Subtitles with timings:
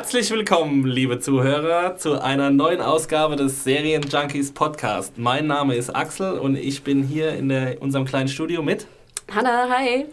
[0.00, 5.18] Herzlich willkommen, liebe Zuhörer, zu einer neuen Ausgabe des Serien Junkies Podcast.
[5.18, 8.86] Mein Name ist Axel und ich bin hier in der, unserem kleinen Studio mit
[9.30, 10.06] Hanna, hi.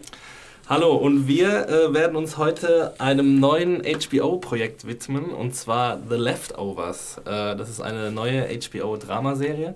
[0.68, 7.22] Hallo, und wir äh, werden uns heute einem neuen HBO-Projekt widmen, und zwar The Leftovers.
[7.24, 9.74] Äh, das ist eine neue HBO-Dramaserie,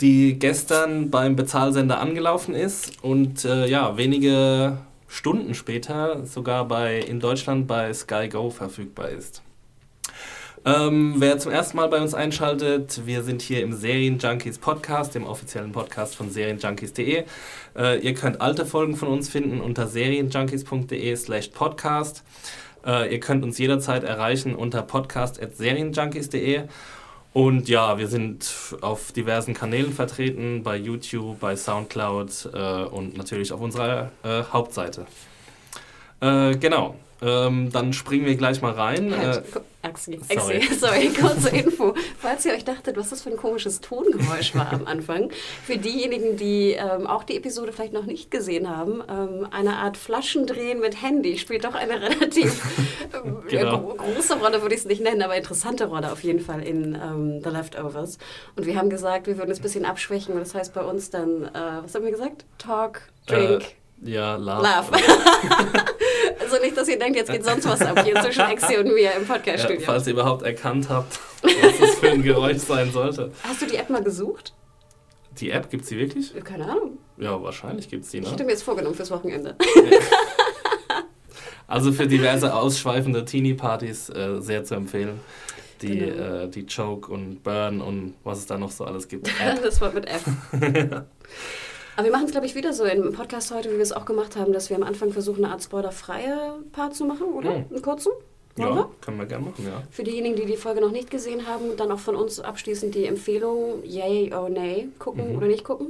[0.00, 4.78] die gestern beim Bezahlsender angelaufen ist und äh, ja, wenige
[5.10, 9.42] Stunden später sogar bei, in Deutschland bei Sky Go verfügbar ist.
[10.64, 15.26] Ähm, wer zum ersten Mal bei uns einschaltet, wir sind hier im Serienjunkies Podcast, dem
[15.26, 17.24] offiziellen Podcast von serienjunkies.de.
[17.76, 22.22] Äh, ihr könnt alte Folgen von uns finden unter serienjunkies.de slash podcast.
[22.86, 26.68] Äh, ihr könnt uns jederzeit erreichen unter podcast.serienjunkies.de.
[27.32, 33.52] Und ja, wir sind auf diversen Kanälen vertreten, bei YouTube, bei Soundcloud äh, und natürlich
[33.52, 35.06] auf unserer äh, Hauptseite.
[36.20, 36.96] Äh, genau.
[37.22, 39.14] Ähm, dann springen wir gleich mal rein.
[39.16, 39.44] Halt,
[39.82, 40.62] Axel, sorry.
[40.78, 41.94] sorry, kurze Info.
[42.18, 45.30] Falls ihr euch dachtet, was das für ein komisches Tongeräusch war am Anfang,
[45.64, 49.96] für diejenigen, die ähm, auch die Episode vielleicht noch nicht gesehen haben, ähm, eine Art
[49.96, 52.62] Flaschendrehen mit Handy spielt doch eine relativ
[53.14, 53.94] ähm, genau.
[53.96, 57.40] große Rolle, würde ich es nicht nennen, aber interessante Rolle auf jeden Fall in ähm,
[57.42, 58.18] The Leftovers.
[58.56, 60.38] Und wir haben gesagt, wir würden es ein bisschen abschwächen.
[60.38, 62.44] das heißt bei uns dann, äh, was haben wir gesagt?
[62.58, 63.62] Talk, Drink.
[63.62, 64.62] Äh ja, Love.
[64.62, 64.98] Love.
[66.50, 69.12] Also nicht, dass ihr denkt, jetzt geht sonst was ab hier zwischen Exi und mir
[69.14, 69.80] im Podcaststudio.
[69.80, 73.32] Ja, falls ihr überhaupt erkannt habt, was das für ein Geräusch sein sollte.
[73.42, 74.54] Hast du die App mal gesucht?
[75.38, 76.34] Die App, gibt es sie wirklich?
[76.44, 76.98] Keine Ahnung.
[77.16, 78.26] Ja, wahrscheinlich gibt es sie, ne?
[78.26, 79.54] Ich hätte mir jetzt vorgenommen fürs Wochenende.
[81.66, 85.20] also für diverse ausschweifende Teenie-Partys äh, sehr zu empfehlen.
[85.82, 86.42] Die, genau.
[86.42, 89.30] äh, die Choke und Burn und was es da noch so alles gibt.
[89.62, 91.06] das Wort mit App.
[92.00, 94.06] Aber wir machen es, glaube ich, wieder so im Podcast heute, wie wir es auch
[94.06, 97.50] gemacht haben, dass wir am Anfang versuchen, eine Art spoilerfreie Part zu machen, oder?
[97.50, 97.64] Mhm.
[97.68, 98.12] Einen kurzen?
[98.56, 98.88] ja, wir?
[99.02, 99.82] können wir gerne machen, ja.
[99.90, 103.04] Für diejenigen, die die Folge noch nicht gesehen haben, dann auch von uns abschließend die
[103.04, 105.36] Empfehlung, yay or nay, gucken mhm.
[105.36, 105.88] oder nicht gucken.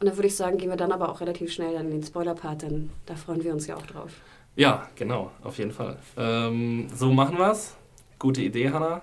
[0.00, 2.04] Und dann würde ich sagen, gehen wir dann aber auch relativ schnell dann in den
[2.04, 4.12] Spoiler-Part, denn da freuen wir uns ja auch drauf.
[4.56, 5.98] Ja, genau, auf jeden Fall.
[6.16, 7.74] Ähm, so machen wir es.
[8.18, 9.02] Gute Idee, Hanna.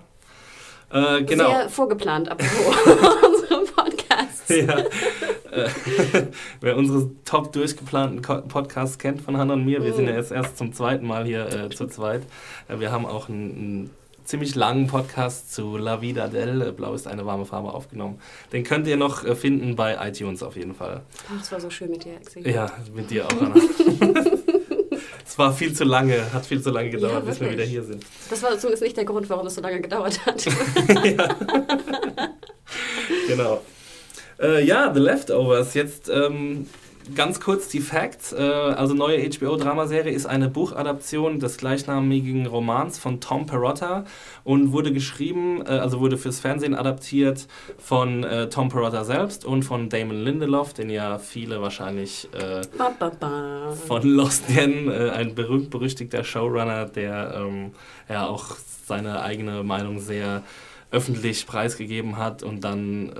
[0.90, 1.50] Äh, genau.
[1.50, 2.76] Sehr vorgeplant, apropos
[3.28, 4.50] unserem Podcast.
[4.50, 4.82] ja.
[5.50, 5.68] Äh,
[6.60, 10.16] wer unsere top durchgeplanten Podcasts kennt von Hannah und mir, wir sind ja mm.
[10.16, 12.22] jetzt erst zum zweiten Mal hier äh, zu zweit.
[12.68, 13.90] Äh, wir haben auch einen,
[14.24, 18.20] ziemlich langen Podcast zu La Vida del äh, Blau ist eine warme Farbe aufgenommen.
[18.52, 21.00] Den könnt ihr noch finden bei iTunes auf jeden Fall.
[21.34, 22.46] Ach, es war so schön mit dir, Axel.
[22.46, 23.54] Ja, mit dir auch, Hannah.
[25.26, 27.82] es war viel zu lange, hat viel zu lange gedauert, ja, bis wir wieder hier
[27.82, 28.04] sind.
[28.28, 30.44] Das war zumindest nicht der Grund, warum es so lange gedauert hat.
[31.04, 31.36] ja.
[33.26, 33.62] genau.
[34.40, 35.74] Äh, ja, The Leftovers.
[35.74, 36.66] Jetzt ähm,
[37.14, 38.32] ganz kurz die Facts.
[38.32, 44.04] Äh, also neue HBO-Dramaserie ist eine Buchadaption des gleichnamigen Romans von Tom Perotta
[44.44, 49.64] und wurde geschrieben, äh, also wurde fürs Fernsehen adaptiert von äh, Tom Perotta selbst und
[49.64, 53.72] von Damon Lindelof, den ja viele wahrscheinlich äh, ba, ba, ba.
[53.72, 57.72] von Lost kennen, äh, ein berühmt-berüchtigter Showrunner, der ähm,
[58.08, 58.56] ja auch
[58.86, 60.42] seine eigene Meinung sehr
[60.90, 63.12] öffentlich preisgegeben hat und dann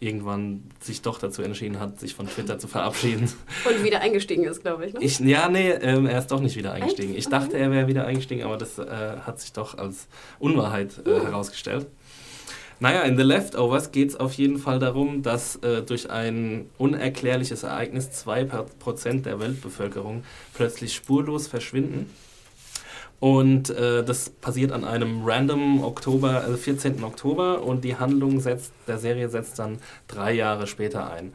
[0.00, 3.32] irgendwann sich doch dazu entschieden hat, sich von Twitter zu verabschieden.
[3.68, 5.00] Und wieder eingestiegen ist, glaube ich, ne?
[5.02, 5.20] ich.
[5.20, 7.14] Ja, nee, ähm, er ist doch nicht wieder eingestiegen.
[7.16, 8.84] Ich dachte, er wäre wieder eingestiegen, aber das äh,
[9.24, 10.06] hat sich doch als
[10.38, 11.24] Unwahrheit äh, uh.
[11.24, 11.86] herausgestellt.
[12.80, 17.62] Naja, in The Leftovers geht es auf jeden Fall darum, dass äh, durch ein unerklärliches
[17.62, 20.24] Ereignis 2% der Weltbevölkerung
[20.54, 22.10] plötzlich spurlos verschwinden
[23.20, 27.02] und äh, das passiert an einem random Oktober, also 14.
[27.02, 29.78] Oktober und die Handlung setzt, der Serie setzt dann
[30.08, 31.32] drei Jahre später ein.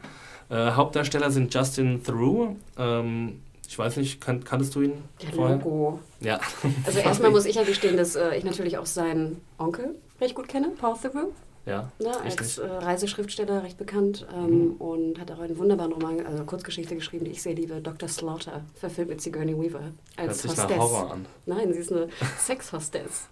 [0.50, 2.56] Äh, Hauptdarsteller sind Justin Theroux.
[2.78, 4.92] Ähm, ich weiß nicht, kan kanntest du ihn?
[5.22, 5.56] Der vorher?
[5.56, 6.00] Logo.
[6.20, 6.40] Ja.
[6.84, 10.48] Also erstmal muss ich ja gestehen, dass äh, ich natürlich auch seinen Onkel recht gut
[10.48, 11.32] kenne, Paul Theroux.
[11.70, 14.72] Ja, ne, als äh, Reiseschriftsteller recht bekannt ähm, mhm.
[14.72, 18.08] und hat auch einen wunderbaren Roman, also Kurzgeschichte geschrieben, die ich sehr liebe, Dr.
[18.08, 20.70] Slaughter, verfilmt mit Sigourney Weaver als Hört sich Hostess.
[20.70, 21.26] Nach Horror an.
[21.46, 22.08] Nein, sie ist eine
[22.38, 23.28] Sexhostess.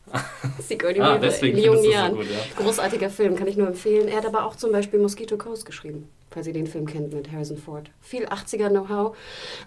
[0.60, 2.12] Sigourney ah, Weaver in jungen Jahren.
[2.12, 2.62] So gut, ja.
[2.62, 4.06] Großartiger Film, kann ich nur empfehlen.
[4.06, 7.32] Er hat aber auch zum Beispiel Mosquito Coast geschrieben, falls ihr den Film kennt mit
[7.32, 7.90] Harrison Ford.
[8.00, 9.16] Viel 80er-Know-how.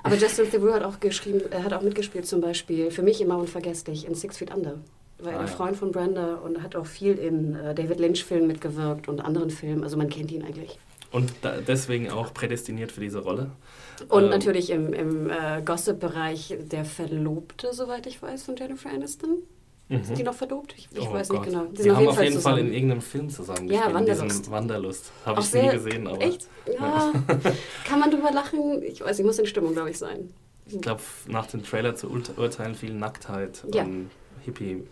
[0.03, 3.38] Aber Justin Theroux hat auch geschrieben, er hat auch mitgespielt zum Beispiel, für mich immer
[3.38, 4.79] unvergesslich, in Six Feet Under
[5.23, 9.07] war ah, ein Freund von Brenda und hat auch viel in äh, David Lynch-Filmen mitgewirkt
[9.07, 9.83] und anderen Filmen.
[9.83, 10.77] Also man kennt ihn eigentlich.
[11.12, 11.33] Und
[11.68, 13.51] deswegen auch prädestiniert für diese Rolle.
[14.07, 19.44] Und ähm, natürlich im, im äh, Gossip-Bereich der Verlobte, soweit ich weiß, von Jennifer Aniston.
[19.89, 20.03] Mhm.
[20.06, 20.73] Sind die noch verlobt?
[20.77, 21.41] Ich, ich oh weiß Gott.
[21.41, 21.65] nicht genau.
[21.65, 24.50] Die, die haben auf jeden Fall, Fall in irgendeinem Film zusammen Ja, Wanderlust.
[24.50, 25.12] Wanderlust.
[25.25, 26.07] Habe ich nie gesehen.
[26.07, 26.47] Aber echt?
[26.65, 27.12] Ja.
[27.85, 28.81] Kann man drüber lachen?
[28.83, 30.33] Ich weiß, ich muss in Stimmung, glaube ich, sein.
[30.65, 33.83] Ich glaube, nach dem Trailer zu urteilen viel Nacktheit ja.
[33.83, 34.09] und
[34.45, 34.83] Hippie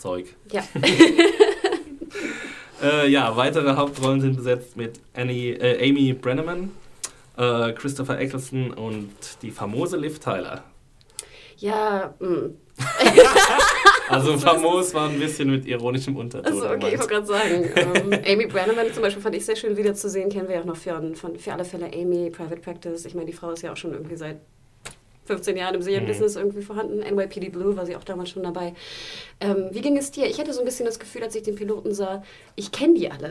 [0.00, 0.34] Zeug.
[0.50, 0.62] Ja.
[2.82, 6.72] äh, ja, weitere Hauptrollen sind besetzt mit Annie, äh, Amy Brenneman,
[7.36, 9.12] äh, Christopher Eccleston und
[9.42, 10.64] die famose Liv Tyler.
[11.58, 12.14] Ja.
[12.18, 12.56] Mm.
[14.08, 16.50] also famos war ein bisschen mit ironischem Unterton.
[16.50, 19.76] Also okay, ich wollte gerade sagen, ähm, Amy Brenneman zum Beispiel fand ich sehr schön
[19.76, 23.04] wiederzusehen, kennen wir ja auch noch für, von, für alle Fälle Amy, Private Practice.
[23.04, 24.40] Ich meine, die Frau ist ja auch schon irgendwie seit
[25.30, 26.40] 15 Jahren im Serienbusiness mhm.
[26.40, 26.98] irgendwie vorhanden.
[26.98, 28.74] NYPD Blue war sie auch damals schon dabei.
[29.40, 30.26] Ähm, wie ging es dir?
[30.26, 32.24] Ich hatte so ein bisschen das Gefühl, als ich den Piloten sah,
[32.56, 33.30] ich kenne die alle.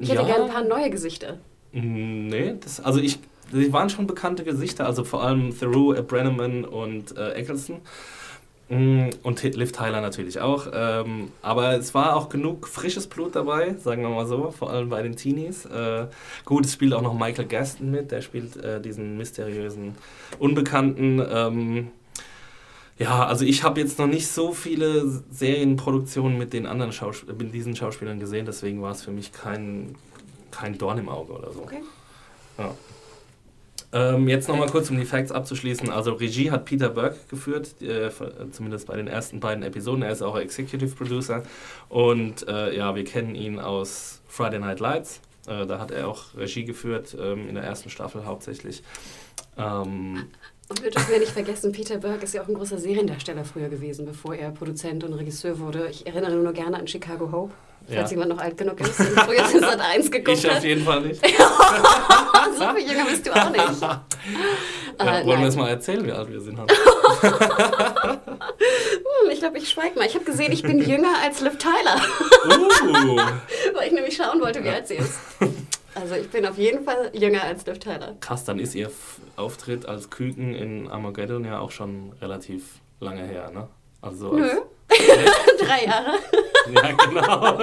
[0.00, 0.26] Ich hätte ja.
[0.26, 1.38] gerne ein paar neue Gesichter.
[1.72, 3.18] Mm, nee, das, also ich,
[3.52, 7.80] die waren schon bekannte Gesichter, also vor allem Theroux, Brenneman und äh, Eccleston.
[8.68, 10.66] Mm, und Liv Tyler natürlich auch.
[10.72, 14.88] Ähm, aber es war auch genug frisches Blut dabei, sagen wir mal so, vor allem
[14.88, 15.66] bei den Teenies.
[15.66, 16.06] Äh,
[16.44, 19.94] gut, es spielt auch noch Michael Gaston mit, der spielt äh, diesen mysteriösen
[20.40, 21.22] Unbekannten.
[21.30, 21.88] Ähm,
[22.98, 27.54] ja, also ich habe jetzt noch nicht so viele Serienproduktionen mit den anderen Schaus mit
[27.54, 29.94] diesen Schauspielern gesehen, deswegen war es für mich kein,
[30.50, 31.60] kein Dorn im Auge oder so.
[31.60, 31.82] Okay.
[32.58, 32.74] Ja.
[33.92, 35.90] Ähm, jetzt nochmal kurz, um die Facts abzuschließen.
[35.90, 38.10] Also Regie hat Peter Burke geführt, äh,
[38.50, 40.02] zumindest bei den ersten beiden Episoden.
[40.02, 41.42] Er ist auch Executive Producer.
[41.88, 45.20] Und äh, ja, wir kennen ihn aus Friday Night Lights.
[45.46, 48.82] Äh, da hat er auch Regie geführt, ähm, in der ersten Staffel hauptsächlich.
[49.56, 50.26] Ähm,
[50.68, 53.68] und wir dürfen ja nicht vergessen, Peter Burke ist ja auch ein großer Seriendarsteller früher
[53.68, 55.88] gewesen, bevor er Produzent und Regisseur wurde.
[55.88, 57.52] Ich erinnere nur gerne an Chicago Hope.
[57.88, 58.16] Falls ja.
[58.16, 61.22] jemand noch alt genug ist und früher Sat 1 geguckt Ich auf jeden Fall nicht.
[62.54, 63.64] so viel jünger bist du auch nicht.
[64.98, 66.58] Ja, äh, wollen wir es mal erzählen, wie alt wir sind?
[66.58, 66.68] hm,
[69.30, 70.06] ich glaube, ich schweige mal.
[70.06, 72.00] Ich habe gesehen, ich bin jünger als Liv Tyler.
[72.46, 73.20] uh.
[73.74, 75.18] Weil ich nämlich schauen wollte, wie alt sie ist.
[75.94, 78.16] Also ich bin auf jeden Fall jünger als Liv Tyler.
[78.20, 78.90] Krass, dann ist ihr
[79.36, 82.62] Auftritt als Küken in Armageddon ja auch schon relativ
[83.00, 83.68] lange her, ne?
[84.00, 84.48] Also Nö.
[84.88, 86.14] Drei Jahre.
[86.72, 87.58] Ja, genau.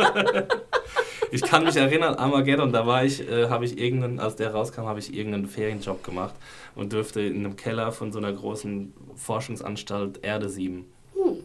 [1.34, 4.82] Ich kann mich erinnern, Armageddon, da war ich, äh, habe ich irgendeinen, als der rauskam,
[4.82, 6.36] habe ich irgendeinen Ferienjob gemacht
[6.76, 10.86] und dürfte in einem Keller von so einer großen Forschungsanstalt Erde sieben.
[11.16, 11.38] Hm.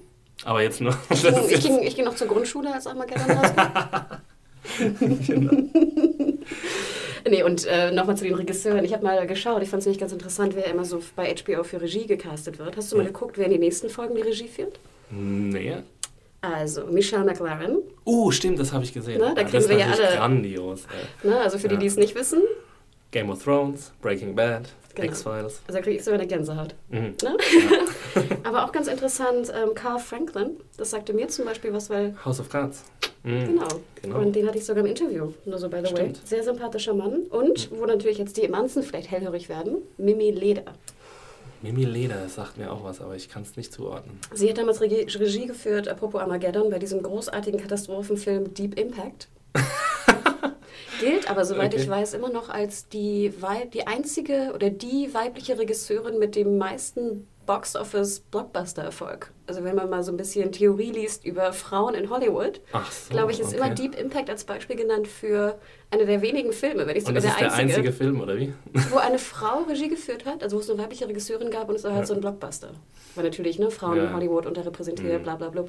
[0.44, 0.94] Aber jetzt nur.
[1.08, 3.62] Ich ging, ich, ging, ich ging noch zur Grundschule, als Armageddon rauskam.
[5.26, 5.52] genau.
[7.26, 8.84] nee, und äh, nochmal zu den Regisseuren.
[8.84, 11.64] Ich habe mal geschaut, ich fand es nämlich ganz interessant, wer immer so bei HBO
[11.64, 12.76] für Regie gecastet wird.
[12.76, 14.78] Hast du mal geguckt, wer in den nächsten Folgen die Regie führt?
[15.10, 15.78] Nee.
[16.40, 17.78] Also, Michelle McLaren.
[18.04, 19.18] Oh, stimmt, das habe ich gesehen.
[19.20, 20.16] Na, da kriegen das wir ja alle.
[20.16, 20.84] grandios.
[21.22, 22.42] Na, also für die, die es nicht wissen.
[23.10, 25.08] Game of Thrones, Breaking Bad, genau.
[25.08, 25.62] X-Files.
[25.66, 26.74] Also da kriege ich so eine Gänsehaut.
[26.90, 27.14] Mhm.
[27.22, 27.34] Ja.
[28.44, 32.14] Aber auch ganz interessant, ähm, Carl Franklin, das sagte mir zum Beispiel was, weil...
[32.24, 32.84] House of Cards.
[33.24, 33.46] Mhm.
[33.46, 33.68] Genau.
[34.02, 34.18] genau.
[34.20, 36.00] Und den hatte ich sogar im Interview, nur so by the Stimmt.
[36.00, 36.12] way.
[36.24, 37.22] Sehr sympathischer Mann.
[37.30, 37.78] Und, mhm.
[37.78, 40.64] wo natürlich jetzt die Emanzen vielleicht hellhörig werden, Mimi Leder.
[41.60, 44.18] Mimi Leder, das sagt mir auch was, aber ich kann es nicht zuordnen.
[44.32, 49.28] Sie hat damals Regie, Regie geführt, apropos Armageddon, bei diesem großartigen Katastrophenfilm Deep Impact.
[51.00, 51.82] Gilt aber, soweit okay.
[51.82, 53.32] ich weiß, immer noch als die,
[53.72, 59.32] die einzige oder die weibliche Regisseurin mit dem meisten Box-Office-Blockbuster-Erfolg.
[59.48, 63.32] Also wenn man mal so ein bisschen Theorie liest über Frauen in Hollywood, so, glaube
[63.32, 63.56] ich, ist okay.
[63.56, 65.58] immer Deep Impact als Beispiel genannt für
[65.90, 67.48] einer der wenigen Filme, wenn ich sogar der einzige.
[67.48, 68.52] der einzige Film, oder wie?
[68.90, 71.84] wo eine Frau Regie geführt hat, also wo es eine weibliche Regisseurin gab und es
[71.84, 72.06] war halt ja.
[72.06, 72.70] so ein Blockbuster.
[73.14, 74.04] Weil natürlich, ne, Frauen ja.
[74.04, 75.24] in Hollywood unterrepräsentiert, mhm.
[75.24, 75.64] bla bla bla.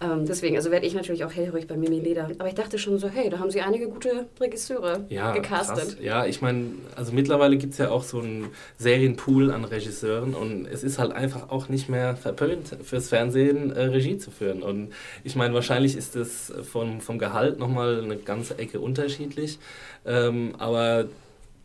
[0.00, 2.30] Ähm, deswegen, also werde ich natürlich auch hellhörig bei Mimi Leder.
[2.38, 5.76] Aber ich dachte schon so, hey, da haben sie einige gute Regisseure ja, gecastet.
[5.76, 5.96] Krass.
[6.00, 8.48] Ja, ich meine, also mittlerweile gibt es ja auch so einen
[8.78, 13.84] Serienpool an Regisseuren und es ist halt einfach auch nicht mehr verpönt, fürs Fernsehen äh,
[13.84, 14.62] Regie zu führen.
[14.62, 14.92] Und
[15.24, 19.58] ich meine, wahrscheinlich ist das vom, vom Gehalt nochmal eine ganze Ecke unterschiedlich.
[20.06, 21.06] Ähm, aber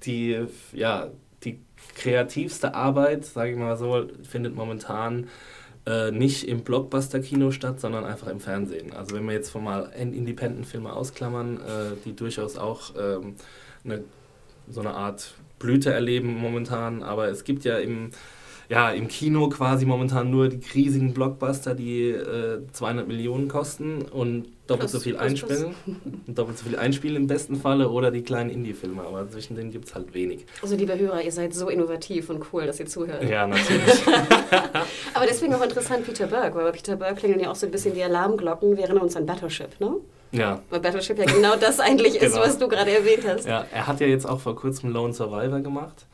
[0.06, 1.10] die, ja,
[1.44, 1.60] die
[1.96, 5.28] kreativste Arbeit, sage ich mal so, findet momentan
[5.86, 8.94] äh, nicht im Blockbuster-Kino statt, sondern einfach im Fernsehen.
[8.94, 11.62] Also wenn wir jetzt von mal Independent-Filme ausklammern, äh,
[12.06, 13.36] die durchaus auch ähm,
[13.84, 14.04] eine,
[14.70, 18.12] so eine Art Blüte erleben momentan, aber es gibt ja im
[18.74, 24.48] ja, im Kino quasi momentan nur die riesigen Blockbuster, die äh, 200 Millionen kosten und
[24.66, 25.76] doppelt so viel einspielen.
[26.28, 29.86] Doppelt so viel einspielen im besten Falle oder die kleinen Indie-Filme, aber zwischen denen gibt
[29.86, 30.48] es halt wenig.
[30.64, 33.24] Also liebe Hörer, ihr seid so innovativ und cool, dass ihr zuhört.
[33.30, 34.08] Ja, natürlich.
[35.14, 37.72] aber deswegen auch interessant Peter Burke, weil bei Peter Burke klingen ja auch so ein
[37.72, 39.98] bisschen die Alarmglocken, während uns an Battleship, ne?
[40.34, 40.62] Ja.
[40.70, 42.46] Weil Battleship ja genau das eigentlich ist, genau.
[42.46, 43.46] was du gerade erwähnt hast.
[43.46, 46.06] Ja, er hat ja jetzt auch vor kurzem Lone Survivor gemacht,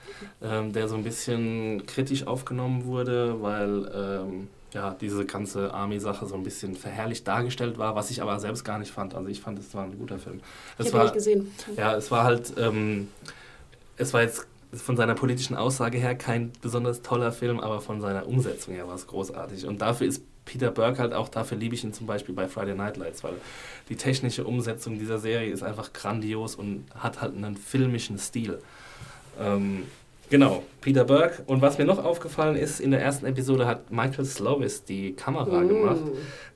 [0.43, 6.35] ähm, der so ein bisschen kritisch aufgenommen wurde, weil ähm, ja, diese ganze Army-Sache so
[6.35, 9.15] ein bisschen verherrlicht dargestellt war, was ich aber selbst gar nicht fand.
[9.15, 10.41] Also ich fand, es war ein guter Film.
[10.77, 11.51] Es ich habe nicht gesehen.
[11.75, 13.07] Ja, es war halt, ähm,
[13.97, 18.27] es war jetzt von seiner politischen Aussage her kein besonders toller Film, aber von seiner
[18.27, 19.65] Umsetzung her war es großartig.
[19.65, 22.73] Und dafür ist Peter Burke halt auch, dafür liebe ich ihn zum Beispiel bei Friday
[22.73, 23.33] Night Lights, weil
[23.87, 28.57] die technische Umsetzung dieser Serie ist einfach grandios und hat halt einen filmischen Stil.
[29.39, 29.83] Ähm,
[30.31, 31.43] genau, Peter Burke.
[31.45, 35.61] Und was mir noch aufgefallen ist, in der ersten Episode hat Michael Slovis die Kamera
[35.61, 35.67] mm.
[35.67, 36.01] gemacht.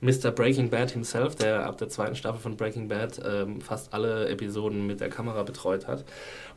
[0.00, 0.32] Mr.
[0.32, 4.88] Breaking Bad himself, der ab der zweiten Staffel von Breaking Bad ähm, fast alle Episoden
[4.88, 6.04] mit der Kamera betreut hat.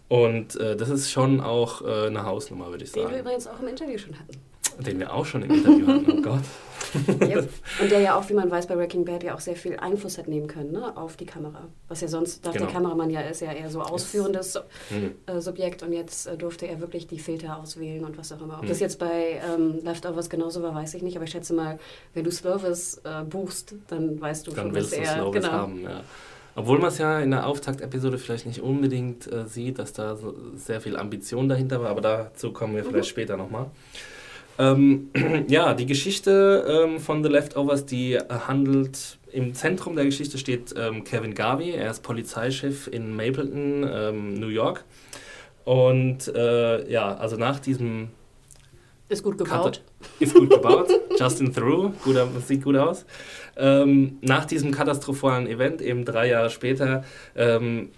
[0.07, 3.05] Und äh, das ist schon auch äh, eine Hausnummer, würde ich sagen.
[3.05, 4.39] Den wir übrigens auch im Interview schon hatten.
[4.79, 6.43] Den wir auch schon im Interview hatten, oh Gott.
[7.21, 7.49] Yep.
[7.81, 10.17] Und der ja auch, wie man weiß, bei Breaking Bad ja auch sehr viel Einfluss
[10.17, 11.67] hat nehmen können ne, auf die Kamera.
[11.87, 12.69] Was ja sonst, dachte genau.
[12.69, 15.11] der Kameramann ja ist ja eher so ausführendes mhm.
[15.25, 18.57] äh, Subjekt und jetzt äh, durfte er wirklich die Filter auswählen und was auch immer.
[18.57, 18.67] Ob mhm.
[18.67, 21.79] das jetzt bei ähm, Leftovers genauso war, weiß ich nicht, aber ich schätze mal,
[22.13, 25.13] wenn du Slovis äh, buchst, dann weißt du dann schon, was er...
[25.15, 25.53] Slovis genau.
[25.53, 26.03] haben, ja.
[26.55, 30.33] Obwohl man es ja in der Auftaktepisode vielleicht nicht unbedingt äh, sieht, dass da so
[30.55, 33.11] sehr viel Ambition dahinter war, aber dazu kommen wir vielleicht mhm.
[33.11, 33.67] später nochmal.
[34.59, 35.09] Ähm,
[35.47, 41.03] ja, die Geschichte ähm, von The Leftovers, die handelt, im Zentrum der Geschichte steht ähm,
[41.03, 44.83] Kevin Garvey, er ist Polizeichef in Mapleton, ähm, New York.
[45.65, 48.09] Und äh, ja, also nach diesem...
[49.09, 49.81] Ist gut gebaut.
[50.19, 50.89] Ist gut gebaut.
[51.19, 53.05] Justin Theroux, guter, sieht gut aus.
[53.55, 57.03] Ähm, nach diesem katastrophalen Event, eben drei Jahre später,
[57.35, 57.89] ähm,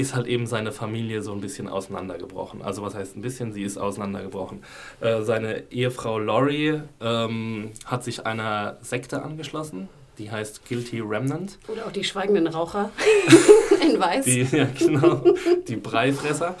[0.00, 2.62] ist halt eben seine Familie so ein bisschen auseinandergebrochen.
[2.62, 4.62] Also was heißt ein bisschen, sie ist auseinandergebrochen.
[5.00, 9.88] Äh, seine Ehefrau Laurie ähm, hat sich einer Sekte angeschlossen,
[10.18, 11.58] die heißt Guilty Remnant.
[11.68, 12.90] Oder auch die schweigenden Raucher
[13.82, 14.24] in Weiß.
[14.24, 15.22] Die, ja, genau,
[15.68, 16.56] die Breifresser.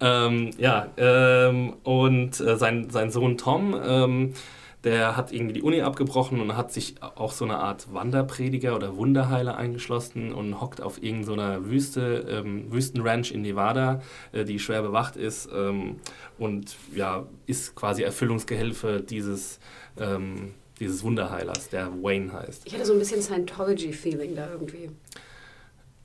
[0.00, 4.34] Ähm, ja, ähm, und äh, sein, sein Sohn Tom ähm,
[4.84, 8.96] der hat irgendwie die Uni abgebrochen und hat sich auch so eine Art Wanderprediger oder
[8.96, 14.00] Wunderheiler eingeschlossen und hockt auf irgendeiner so Wüste, ähm, Wüstenranch in Nevada,
[14.32, 15.96] äh, die schwer bewacht ist ähm,
[16.38, 19.58] und ja, ist quasi Erfüllungsgehilfe dieses,
[19.98, 22.62] ähm, dieses Wunderheilers, der Wayne heißt.
[22.66, 24.90] Ich hatte so ein bisschen Scientology-Feeling da irgendwie.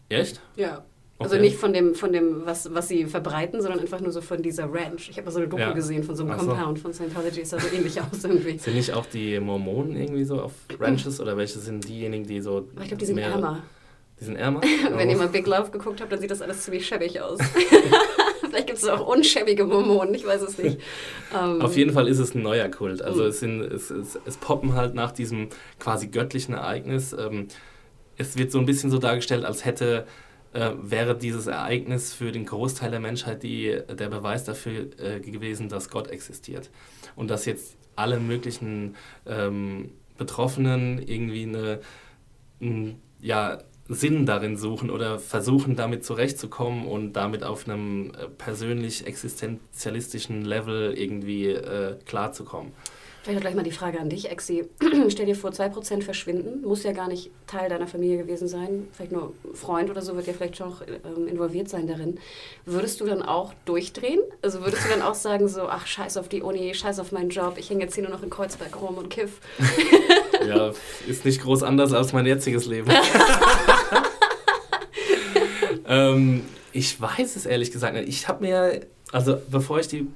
[0.09, 0.41] Echt?
[0.55, 0.83] Ja.
[1.19, 1.43] Also okay.
[1.43, 4.65] nicht von dem, von dem was, was sie verbreiten, sondern einfach nur so von dieser
[4.65, 5.09] Ranch.
[5.09, 5.71] Ich habe mal so eine Doku ja.
[5.71, 8.57] gesehen von so einem Ach Compound von Scientology, ist sah so ähnlich aus irgendwie.
[8.57, 12.67] Sind nicht auch die Mormonen irgendwie so auf Ranches oder welche sind diejenigen, die so.
[12.81, 13.61] Ich glaube, die sind ärmer.
[14.19, 14.61] Die sind ärmer?
[14.91, 17.39] Wenn ihr mal Big Love geguckt habt, dann sieht das alles ziemlich schäbig aus.
[18.41, 20.79] Vielleicht gibt es auch unschäbige Mormonen, ich weiß es nicht.
[21.33, 23.01] Um, Auf jeden Fall ist es ein neuer Kult.
[23.01, 23.29] Also mhm.
[23.29, 27.13] es, sind, es, es, es poppen halt nach diesem quasi göttlichen Ereignis.
[27.13, 27.47] Ähm,
[28.17, 30.05] es wird so ein bisschen so dargestellt, als hätte
[30.53, 35.69] äh, wäre dieses Ereignis für den Großteil der Menschheit die, der Beweis dafür äh, gewesen,
[35.69, 36.69] dass Gott existiert.
[37.15, 38.95] Und dass jetzt alle möglichen
[39.25, 41.79] ähm, Betroffenen irgendwie eine,
[42.61, 49.05] ein, ja, Sinn darin suchen oder versuchen damit zurechtzukommen und damit auf einem äh, persönlich
[49.05, 52.71] existenzialistischen Level irgendwie äh, klarzukommen.
[53.23, 54.65] Vielleicht gleich mal die Frage an dich, Exi.
[55.07, 58.89] Stell dir vor, 2% verschwinden, muss ja gar nicht Teil deiner Familie gewesen sein.
[58.91, 62.19] Vielleicht nur Freund oder so wird ja vielleicht schon auch ähm, involviert sein darin.
[62.65, 64.19] Würdest du dann auch durchdrehen?
[64.41, 67.29] Also würdest du dann auch sagen, so, ach, scheiß auf die Uni, scheiß auf meinen
[67.29, 69.39] Job, ich hänge jetzt hier nur noch in Kreuzberg rum und kiff?
[70.45, 70.73] ja,
[71.07, 72.91] ist nicht groß anders als mein jetziges Leben.
[75.87, 78.09] ähm, ich weiß es ehrlich gesagt nicht.
[78.09, 78.81] Ich habe mir,
[79.13, 80.07] also bevor ich die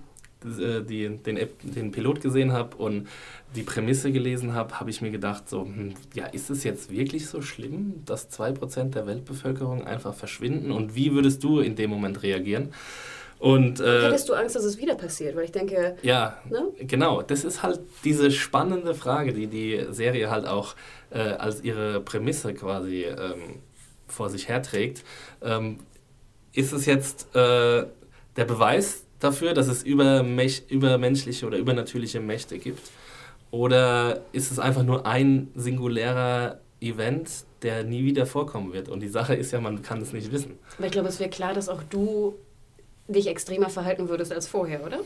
[0.43, 3.07] die, den, den Pilot gesehen habe und
[3.55, 7.27] die Prämisse gelesen habe, habe ich mir gedacht, so, hm, ja, ist es jetzt wirklich
[7.27, 10.71] so schlimm, dass 2% der Weltbevölkerung einfach verschwinden?
[10.71, 12.73] Und wie würdest du in dem Moment reagieren?
[13.39, 15.35] Und, äh, Hättest du Angst, dass es wieder passiert?
[15.35, 15.95] Weil ich denke.
[16.01, 16.69] Ja, ne?
[16.79, 17.21] genau.
[17.21, 20.75] Das ist halt diese spannende Frage, die die Serie halt auch
[21.11, 23.59] äh, als ihre Prämisse quasi ähm,
[24.07, 25.03] vor sich herträgt.
[25.41, 25.79] Ähm,
[26.51, 27.85] ist es jetzt äh,
[28.35, 32.91] der Beweis dafür, dass es übermenschliche oder übernatürliche Mächte gibt?
[33.51, 37.29] Oder ist es einfach nur ein singulärer Event,
[37.61, 38.89] der nie wieder vorkommen wird?
[38.89, 40.59] Und die Sache ist ja, man kann es nicht wissen.
[40.77, 42.35] Aber ich glaube, es wäre klar, dass auch du
[43.07, 44.99] dich extremer verhalten würdest als vorher, oder?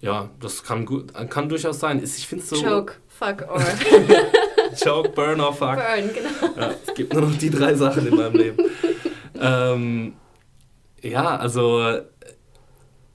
[0.00, 2.02] Ja, das kann, gut, kann durchaus sein.
[2.02, 2.56] Ich finde so.
[2.56, 3.60] Choke, fuck or.
[4.82, 5.76] Choke, burn or fuck.
[5.76, 6.56] Burn, genau.
[6.56, 8.64] Ja, es gibt nur noch die drei Sachen in meinem Leben.
[9.40, 10.14] ähm,
[11.02, 12.00] ja, also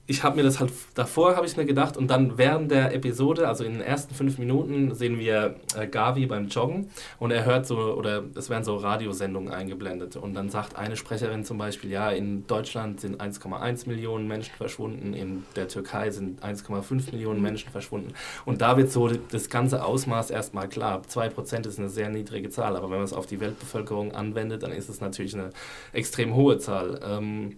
[0.06, 3.48] ich habe mir das halt davor habe ich mir gedacht und dann während der Episode,
[3.48, 7.66] also in den ersten fünf Minuten sehen wir äh, Gavi beim Joggen und er hört
[7.66, 12.10] so oder es werden so Radiosendungen eingeblendet und dann sagt eine Sprecherin zum Beispiel, ja
[12.10, 18.12] in Deutschland sind 1,1 Millionen Menschen verschwunden, in der Türkei sind 1,5 Millionen Menschen verschwunden
[18.44, 21.02] und da wird so das ganze Ausmaß erstmal klar.
[21.08, 24.72] 2% ist eine sehr niedrige Zahl, aber wenn man es auf die Weltbevölkerung anwendet, dann
[24.72, 25.50] ist es natürlich eine
[25.92, 27.00] extrem hohe Zahl.
[27.04, 27.56] Ähm,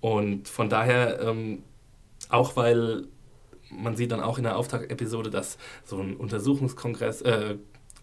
[0.00, 1.62] und von daher, ähm,
[2.28, 3.04] auch weil
[3.70, 7.56] man sieht dann auch in der Auftaktepisode, dass so ein Untersuchungskongress, äh,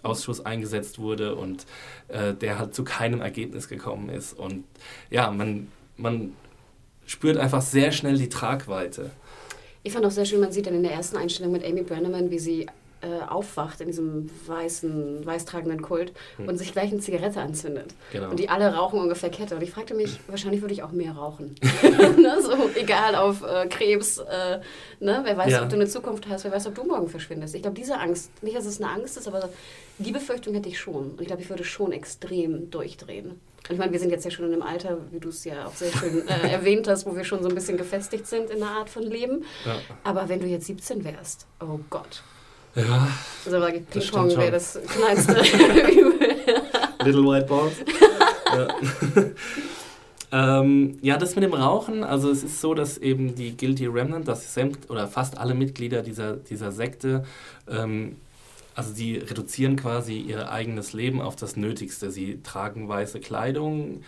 [0.03, 1.65] Ausschuss eingesetzt wurde und
[2.09, 4.33] äh, der halt zu keinem Ergebnis gekommen ist.
[4.33, 4.65] Und
[5.09, 6.33] ja, man, man
[7.05, 9.11] spürt einfach sehr schnell die Tragweite.
[9.81, 12.29] Ich fand auch sehr schön, man sieht dann in der ersten Einstellung mit Amy Brenneman,
[12.31, 12.67] wie sie
[13.03, 16.47] äh, aufwacht in diesem weißen, weißtragenden Kult hm.
[16.47, 17.93] und sich gleich eine Zigarette anzündet.
[18.11, 18.29] Genau.
[18.29, 19.55] Und die alle rauchen ungefähr Kette.
[19.55, 21.55] Und ich fragte mich, wahrscheinlich würde ich auch mehr rauchen.
[21.81, 22.37] ne?
[22.41, 24.59] so, egal auf äh, Krebs, äh,
[24.99, 25.21] ne?
[25.23, 25.63] wer weiß, ja.
[25.63, 27.55] ob du eine Zukunft hast, wer weiß, ob du morgen verschwindest.
[27.55, 29.49] Ich glaube, diese Angst, nicht, dass es eine Angst ist, aber
[29.97, 31.11] die Befürchtung hätte ich schon.
[31.11, 33.39] Und ich glaube, ich würde schon extrem durchdrehen.
[33.69, 35.65] Und ich meine, wir sind jetzt ja schon in einem Alter, wie du es ja
[35.65, 38.61] auch sehr schön äh, erwähnt hast, wo wir schon so ein bisschen gefestigt sind in
[38.61, 39.45] einer Art von Leben.
[39.65, 39.77] Ja.
[40.03, 42.23] Aber wenn du jetzt 17 wärst, oh Gott.
[42.75, 43.07] Ja.
[43.45, 45.33] Also sage ich, Ping-Pong wäre das kleinste
[47.03, 47.73] Little White Balls.
[48.55, 48.67] ja.
[50.59, 54.27] ähm, ja, das mit dem Rauchen, also es ist so, dass eben die Guilty Remnant,
[54.27, 54.57] dass
[54.89, 57.25] oder fast alle Mitglieder dieser, dieser Sekte,
[57.69, 58.17] ähm,
[58.75, 62.09] also sie reduzieren quasi ihr eigenes Leben auf das Nötigste.
[62.09, 64.01] Sie tragen weiße Kleidung,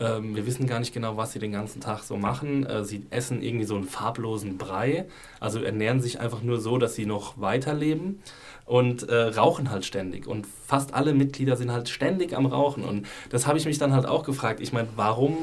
[0.00, 2.64] ähm, wir wissen gar nicht genau, was sie den ganzen Tag so machen.
[2.66, 5.06] Äh, sie essen irgendwie so einen farblosen Brei,
[5.38, 8.22] also ernähren sich einfach nur so, dass sie noch weiterleben
[8.64, 10.26] und äh, rauchen halt ständig.
[10.26, 12.84] Und fast alle Mitglieder sind halt ständig am Rauchen.
[12.84, 14.60] Und das habe ich mich dann halt auch gefragt.
[14.60, 15.36] Ich meine, warum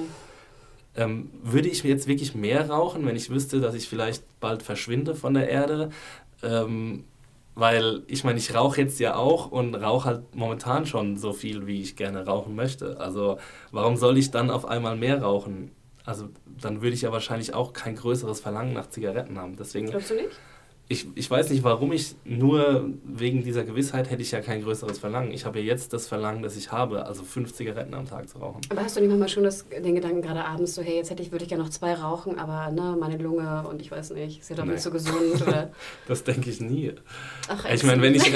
[0.95, 5.13] ähm, würde ich jetzt wirklich mehr rauchen, wenn ich wüsste, dass ich vielleicht bald verschwinde
[5.13, 5.91] von der Erde?
[6.41, 7.03] Ähm,
[7.57, 11.65] weil ich meine, ich rauche jetzt ja auch und rauche halt momentan schon so viel,
[11.65, 12.99] wie ich gerne rauchen möchte.
[12.99, 13.39] Also
[13.71, 15.71] warum soll ich dann auf einmal mehr rauchen?
[16.05, 19.55] Also dann würde ich ja wahrscheinlich auch kein größeres Verlangen nach Zigaretten haben.
[19.57, 20.29] Deswegen, Glaubst du nicht?
[20.89, 24.99] Ich, ich weiß nicht, warum ich nur wegen dieser Gewissheit hätte ich ja kein größeres
[24.99, 25.31] Verlangen.
[25.31, 28.37] Ich habe ja jetzt das Verlangen, das ich habe, also fünf Zigaretten am Tag zu
[28.37, 28.61] rauchen.
[28.69, 31.21] Aber hast du nicht manchmal schon das, den Gedanken gerade abends so, hey, jetzt hätte
[31.21, 34.39] ich, würde ich gerne noch zwei rauchen, aber ne, meine Lunge und ich weiß nicht,
[34.39, 34.73] ist ja doch nee.
[34.73, 35.71] nicht so gesund oder?
[36.07, 36.93] das denke ich nie.
[37.49, 38.23] Ach, ich meine, wenn ich,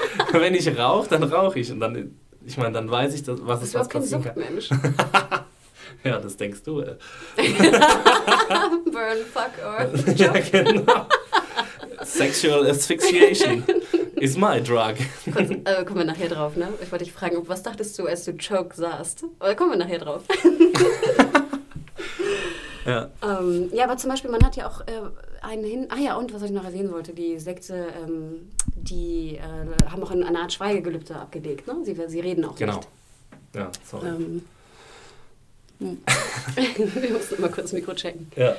[0.32, 2.14] wenn ich rauche, dann rauche ich und dann,
[2.46, 4.36] ich meine, dann weiß ich, dass, was ist was passieren kann.
[4.36, 4.70] Mensch.
[6.04, 6.74] ja, das denkst du.
[6.74, 6.98] Burn,
[9.32, 9.88] fuck or.
[10.14, 11.08] ja, genau.
[12.04, 13.64] Sexual Asphyxiation
[14.16, 14.96] is my drug.
[15.26, 16.68] Äh, kommen wir nachher drauf, ne?
[16.82, 19.24] Ich wollte dich fragen, was dachtest du, als du Choke sahst?
[19.40, 20.22] Oder kommen wir nachher drauf?
[22.86, 23.10] ja.
[23.22, 25.00] Ähm, ja, aber zum Beispiel, man hat ja auch äh,
[25.42, 25.86] einen hin.
[25.90, 30.10] Ah ja, und was ich noch erwähnen wollte, die Sekte, ähm, die äh, haben auch
[30.10, 31.76] eine Art Schweigegelübde abgelegt, ne?
[31.84, 32.76] Sie, sie reden auch genau.
[32.76, 32.88] nicht.
[33.52, 33.66] Genau.
[33.66, 34.08] Ja, sorry.
[34.08, 34.42] Ähm,
[35.78, 35.98] hm.
[36.94, 38.30] wir mussten mal kurz das Mikro checken.
[38.36, 38.56] Ja.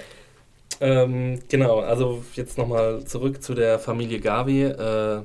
[0.81, 4.63] Ähm, genau, also jetzt nochmal zurück zu der Familie Gavi.
[4.63, 5.21] Äh,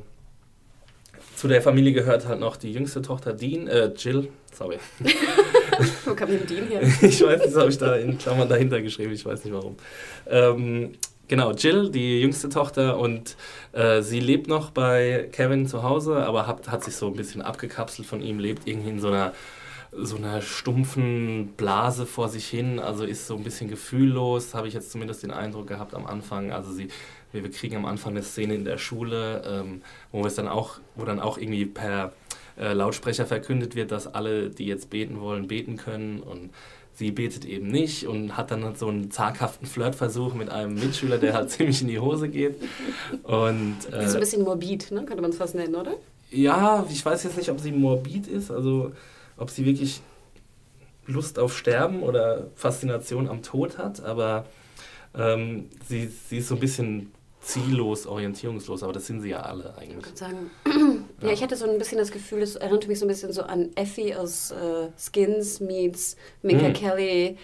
[1.36, 4.78] zu der Familie gehört halt noch die jüngste Tochter Dean, äh, Jill, sorry.
[6.04, 6.82] Wo kam denn Dean her?
[7.00, 9.76] ich weiß nicht, das habe ich da in Klammern dahinter geschrieben, ich weiß nicht warum.
[10.28, 10.92] Ähm,
[11.28, 13.36] genau, Jill, die jüngste Tochter und
[13.72, 17.40] äh, sie lebt noch bei Kevin zu Hause, aber hat, hat sich so ein bisschen
[17.40, 19.32] abgekapselt von ihm, lebt irgendwie in so einer
[19.92, 24.74] so einer stumpfen Blase vor sich hin, also ist so ein bisschen gefühllos, habe ich
[24.74, 26.52] jetzt zumindest den Eindruck gehabt am Anfang.
[26.52, 26.88] Also sie,
[27.32, 31.04] wir, kriegen am Anfang eine Szene in der Schule, ähm, wo es dann auch, wo
[31.04, 32.12] dann auch irgendwie per
[32.56, 36.50] äh, Lautsprecher verkündet wird, dass alle, die jetzt beten wollen, beten können und
[36.94, 41.34] sie betet eben nicht und hat dann so einen zaghaften Flirtversuch mit einem Mitschüler, der
[41.34, 42.56] halt ziemlich in die Hose geht.
[43.24, 45.04] Und, äh, das ist ein bisschen morbid, ne?
[45.04, 45.94] könnte man es fast nennen, oder?
[46.30, 48.92] Ja, ich weiß jetzt nicht, ob sie morbid ist, also
[49.40, 50.02] ob sie wirklich
[51.06, 54.46] Lust auf Sterben oder Faszination am Tod hat, aber
[55.18, 59.74] ähm, sie, sie ist so ein bisschen ziellos, orientierungslos, aber das sind sie ja alle
[59.76, 60.12] eigentlich.
[60.12, 61.26] Ich sagen, ja.
[61.28, 61.32] ja.
[61.32, 63.70] ich hatte so ein bisschen das Gefühl, das erinnert mich so ein bisschen so an
[63.76, 66.72] Effie aus äh, Skins meets Minka mm.
[66.74, 67.38] Kelly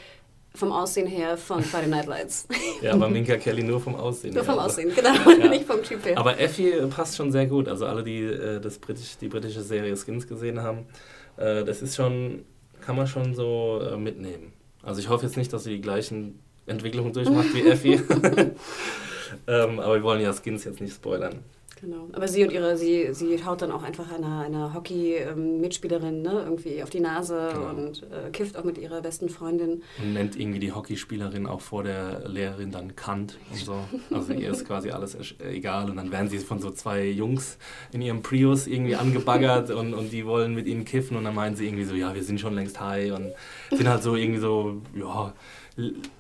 [0.54, 2.46] vom Aussehen her von Friday Night Lights.
[2.82, 4.52] Ja, aber Minka Kelly nur vom Aussehen Nur her.
[4.52, 4.80] vom also.
[4.80, 5.48] Aussehen, genau, Ja.
[5.48, 6.18] nicht vom Typ her.
[6.18, 7.68] Aber Effie passt schon sehr gut.
[7.68, 10.86] Also alle, die äh, das Britisch, die britische Serie Skins gesehen haben,
[11.36, 12.44] äh, das ist schon,
[12.80, 14.52] kann man schon so äh, mitnehmen.
[14.82, 17.94] Also ich hoffe jetzt nicht, dass sie die gleichen Entwicklungen durchmacht wie Effie.
[19.46, 21.40] ähm, aber wir wollen ja Skins jetzt nicht spoilern.
[21.78, 22.08] Genau.
[22.12, 26.82] Aber sie und ihre, sie, sie haut dann auch einfach einer, einer Hockey-Mitspielerin ne, irgendwie
[26.82, 27.68] auf die Nase Genau.
[27.68, 29.82] und äh, kifft auch mit ihrer besten Freundin.
[30.02, 33.78] Und nennt irgendwie die Hockeyspielerin auch vor der Lehrerin dann Kant und so.
[34.10, 35.90] Also ihr ist quasi alles egal.
[35.90, 37.58] Und dann werden sie von so zwei Jungs
[37.92, 41.56] in ihrem Prius irgendwie angebaggert und, und die wollen mit ihnen kiffen und dann meinen
[41.56, 43.32] sie irgendwie so, ja, wir sind schon längst high und
[43.70, 45.34] sind halt so irgendwie so, ja,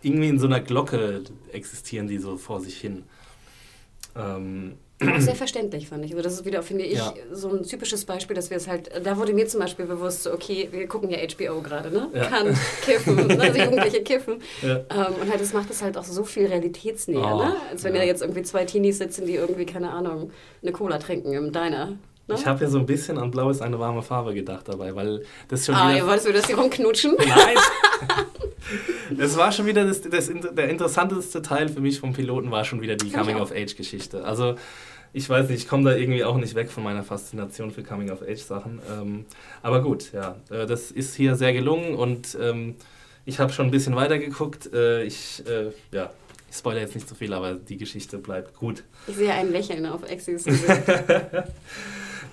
[0.02, 3.04] irgendwie in so einer Glocke existieren die so vor sich hin.
[4.14, 6.12] Ähm, Auch sehr verständlich, fand ich.
[6.12, 7.12] Also das ist wieder, finde ich, Ja.
[7.30, 10.68] so ein typisches Beispiel, dass wir es halt, da wurde mir zum Beispiel bewusst, okay,
[10.72, 12.08] wir gucken ja HBO gerade, ne?
[12.14, 12.24] Ja.
[12.26, 13.38] Kann kiffen, ne?
[13.40, 14.40] also Jugendliche kiffen.
[14.62, 14.76] ja.
[14.76, 17.56] Ähm, und halt, das macht es halt auch so viel realitätsnäher, Oh, ne?
[17.70, 18.00] Als wenn ja.
[18.00, 20.30] ja jetzt irgendwie zwei Teenies sitzen, die irgendwie, keine Ahnung,
[20.62, 21.98] eine Cola trinken im Diner.
[22.28, 22.34] Ne?
[22.34, 25.22] Ich habe ja so ein bisschen an Blau ist eine warme Farbe gedacht dabei, weil
[25.48, 25.98] das schon Ah, wieder...
[25.98, 27.14] ihr wolltest du das hier rumknutschen?
[27.18, 27.56] Nein!
[29.16, 32.80] Das war schon wieder das, das, der interessanteste Teil für mich vom Piloten war schon
[32.80, 33.10] wieder die.
[33.12, 34.24] Coming-of-Age-Geschichte.
[34.24, 34.56] Also
[35.12, 38.80] ich weiß nicht, ich komme da irgendwie auch nicht weg von meiner Faszination für Coming-of-Age-Sachen.
[38.92, 39.24] Ähm,
[39.62, 42.74] aber gut, ja, äh, das ist hier sehr gelungen und ähm,
[43.24, 44.72] ich habe schon ein bisschen weitergeguckt.
[44.74, 46.10] Äh, ich, äh, ja,
[46.50, 48.82] ich spoilere jetzt nicht so viel, aber die Geschichte bleibt gut.
[49.06, 50.66] Ich sehe ein Lächeln auf Exis Gesicht.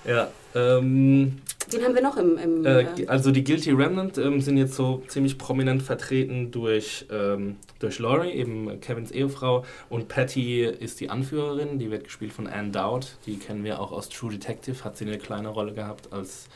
[0.04, 1.40] Ja, ähm,
[1.72, 2.38] Den haben wir noch im...
[2.38, 7.06] im Äh, äh, also die Guilty Remnant ähm, sind jetzt so ziemlich prominent vertreten durch,
[7.10, 9.64] ähm, durch Laurie, eben Kevins Ehefrau.
[9.88, 13.06] Und Patty ist die Anführerin, die wird gespielt von Anne Dowd.
[13.26, 16.48] Die kennen wir auch aus True Detective, hat sie eine kleine Rolle gehabt als,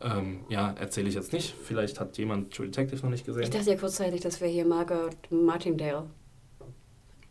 [0.00, 1.54] ähm, ja, erzähle ich jetzt nicht.
[1.62, 3.42] Vielleicht hat jemand True Detective noch nicht gesehen.
[3.42, 6.04] ich dachte ja kurzzeitig, das wäre hier Margot Martindale.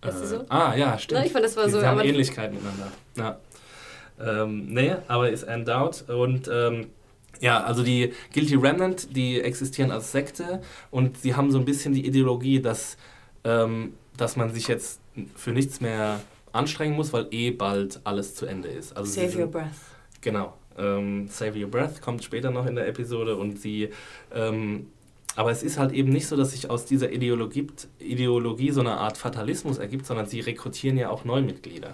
[0.02, 0.46] Weißt du so?
[0.48, 1.20] Ah, ja, stimmt.
[1.20, 2.92] Ne, ich fand, das war die, so, haben Ähnlichkeiten miteinander.
[3.18, 3.40] Ja.
[4.20, 6.04] Ähm, nee, aber ist Anne Dowd.
[6.12, 6.88] Und ähm,
[7.40, 11.94] ja, also die Guilty Remnant, die existieren als Sekte und sie haben so ein bisschen
[11.94, 12.98] die Ideologie, dass,
[13.44, 15.00] ähm, dass man sich jetzt
[15.36, 16.20] für nichts mehr
[16.52, 18.96] anstrengen muss, weil eh bald alles zu Ende ist.
[18.98, 19.68] Also Save sind- your breath.
[20.22, 20.54] Genau.
[20.78, 23.90] Ähm, Save Your Breath kommt später noch in der Episode und sie.
[24.34, 24.88] Ähm,
[25.36, 27.68] aber es ist halt eben nicht so, dass sich aus dieser Ideologie,
[28.00, 31.94] Ideologie so eine Art Fatalismus ergibt, sondern sie rekrutieren ja auch Neumitglieder.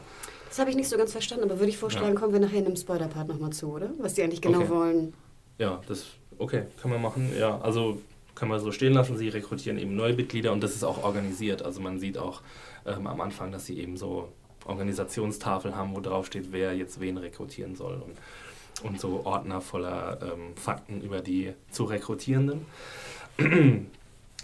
[0.55, 2.17] Das habe ich nicht so ganz verstanden, aber würde ich vorschlagen, Ja.
[2.17, 3.89] kommen wir nachher in einem Spoiler-Part nochmal zu, oder?
[3.97, 4.69] Was die eigentlich genau Okay.
[4.69, 5.13] wollen.
[5.57, 6.05] Ja, das,
[6.37, 7.29] okay, kann man machen.
[7.37, 7.99] Ja, also
[8.35, 9.17] kann man so stehen lassen.
[9.17, 11.61] Sie rekrutieren eben Neumitglieder und das ist auch organisiert.
[11.61, 12.41] Also man sieht auch
[12.85, 14.29] ähm, am Anfang, dass sie eben so
[14.63, 17.95] Organisationstafeln haben, wo drauf steht, wer jetzt wen rekrutieren soll.
[18.01, 22.65] Und, und so Ordner voller ähm, Fakten über die zu Rekrutierenden.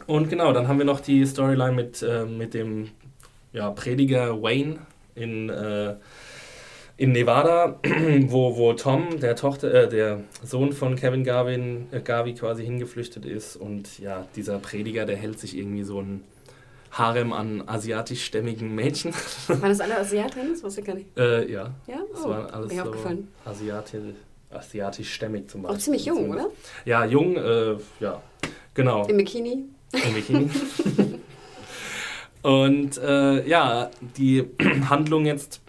[0.07, 2.89] Und genau, dann haben wir noch die Storyline mit, äh, mit dem
[3.53, 4.79] ja, Prediger Wayne
[5.15, 5.95] in, äh,
[6.97, 7.79] in Nevada,
[8.27, 13.25] wo, wo Tom, der Tochter, äh, der Sohn von Kevin Garvin, äh, Garvey quasi hingeflüchtet
[13.25, 13.55] ist.
[13.55, 16.23] Und ja, dieser Prediger, der hält sich irgendwie so ein
[16.91, 19.13] Harem an asiatischstämmigen Mädchen.
[19.47, 20.51] Waren das alle Asiatinnen?
[20.53, 21.17] Das wusste ich gar nicht.
[21.17, 21.97] äh, ja, Ja?
[22.11, 23.27] das Oh, war alles mir so aufgefallen.
[23.45, 24.01] asiatisch,
[24.51, 25.83] asiatischstämmig zum Auch Beispiel.
[25.83, 26.49] ziemlich jung, oder?
[26.85, 28.21] Ja, jung, äh, ja,
[28.73, 29.05] genau.
[29.07, 29.65] Im Bikini.
[29.93, 30.49] Im Bikini.
[32.41, 34.47] Und äh, ja, die
[34.89, 35.61] Handlung jetzt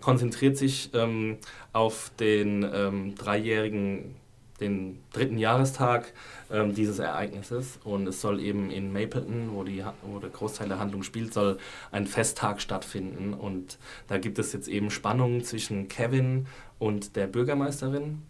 [0.00, 1.38] konzentriert sich ähm,
[1.72, 4.16] auf den ähm, dreijährigen,
[4.60, 6.12] den dritten Jahrestag
[6.50, 7.78] ähm, dieses Ereignisses.
[7.84, 11.58] Und es soll eben in Mapleton, wo, die, wo der Großteil der Handlung spielt, soll
[11.90, 13.32] ein Festtag stattfinden.
[13.32, 16.46] Und da gibt es jetzt eben Spannungen zwischen Kevin
[16.78, 18.22] und der Bürgermeisterin,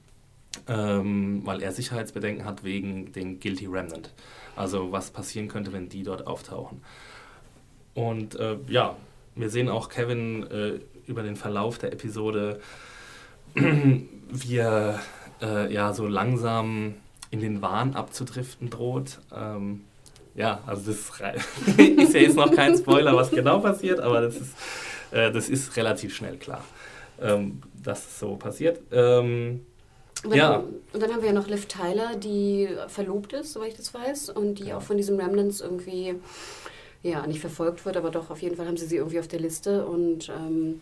[0.69, 4.13] ähm, weil er Sicherheitsbedenken hat wegen den Guilty Remnant.
[4.55, 6.83] Also was passieren könnte, wenn die dort auftauchen.
[7.95, 8.97] Und äh, ja,
[9.35, 12.61] wir sehen auch Kevin äh, über den Verlauf der Episode,
[13.55, 15.01] wie er
[15.41, 16.95] äh, ja so langsam
[17.31, 19.19] in den Wahn abzudriften droht.
[19.35, 19.83] Ähm,
[20.35, 21.11] ja, also das
[21.79, 24.55] ist ja jetzt noch kein Spoiler, was genau passiert, aber das ist,
[25.11, 26.65] äh, das ist relativ schnell klar,
[27.21, 28.81] ähm, dass es so passiert.
[28.91, 29.67] Ähm,
[30.25, 30.57] Und dann, Ja.
[30.93, 34.31] und dann haben wir ja noch Liv Tyler, die verlobt ist, soweit ich das weiß,
[34.31, 34.79] und die Ja.
[34.79, 36.15] auch von diesem Remnants irgendwie,
[37.03, 39.41] ja, nicht verfolgt wird, aber doch auf jeden Fall haben sie sie irgendwie auf der
[39.41, 39.85] Liste.
[39.87, 40.81] Und ähm,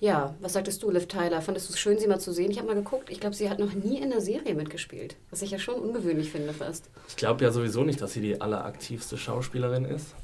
[0.00, 1.42] ja, was sagtest du, Liv Tyler?
[1.42, 2.50] Fandest du es schön, sie mal zu sehen?
[2.50, 5.42] Ich habe mal geguckt, ich glaube, sie hat noch nie in einer Serie mitgespielt, was
[5.42, 6.86] ich ja schon ungewöhnlich finde fast.
[7.08, 10.14] Ich glaube ja sowieso nicht, dass sie die alleraktivste Schauspielerin ist.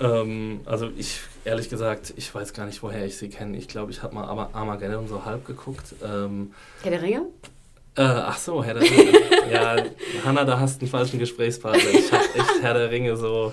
[0.00, 3.56] Ähm, also ich, ehrlich gesagt, ich weiß gar nicht, woher ich sie kenne.
[3.56, 5.94] Ich glaube, ich habe mal Arma- Armageddon so halb geguckt.
[6.04, 7.22] Ähm, Herr der Ringe?
[7.96, 9.12] äh, ach so, Herr der Ringe.
[9.52, 9.76] ja,
[10.24, 11.90] Hanna, da hast du einen falschen Gesprächspartner.
[11.90, 13.52] Ich habe echt Herr der Ringe so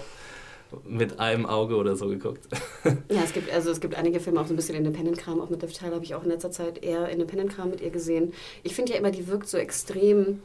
[0.86, 2.48] mit einem Auge oder so geguckt.
[2.86, 5.62] ja, es gibt, also es gibt einige Filme, auch so ein bisschen Independent-Kram, auch mit
[5.62, 8.34] Liv Tyler habe ich auch in letzter Zeit eher Independent-Kram mit ihr gesehen.
[8.64, 10.40] Ich finde ja immer, die wirkt so extrem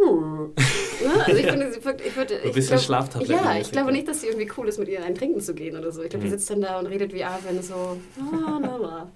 [0.00, 0.54] hm.
[1.02, 1.24] Ne?
[1.24, 3.44] Also ich finde, sie wirkt, ich würde, Ein bisschen Schlaftabletten.
[3.44, 5.76] Ja, ich glaube nicht, dass sie irgendwie cool ist, mit ihr ein Trinken zu gehen
[5.76, 6.02] oder so.
[6.02, 6.30] Ich glaube, mhm.
[6.30, 7.98] die sitzt dann da und redet wie Arwen so.
[8.18, 9.10] Ah, la.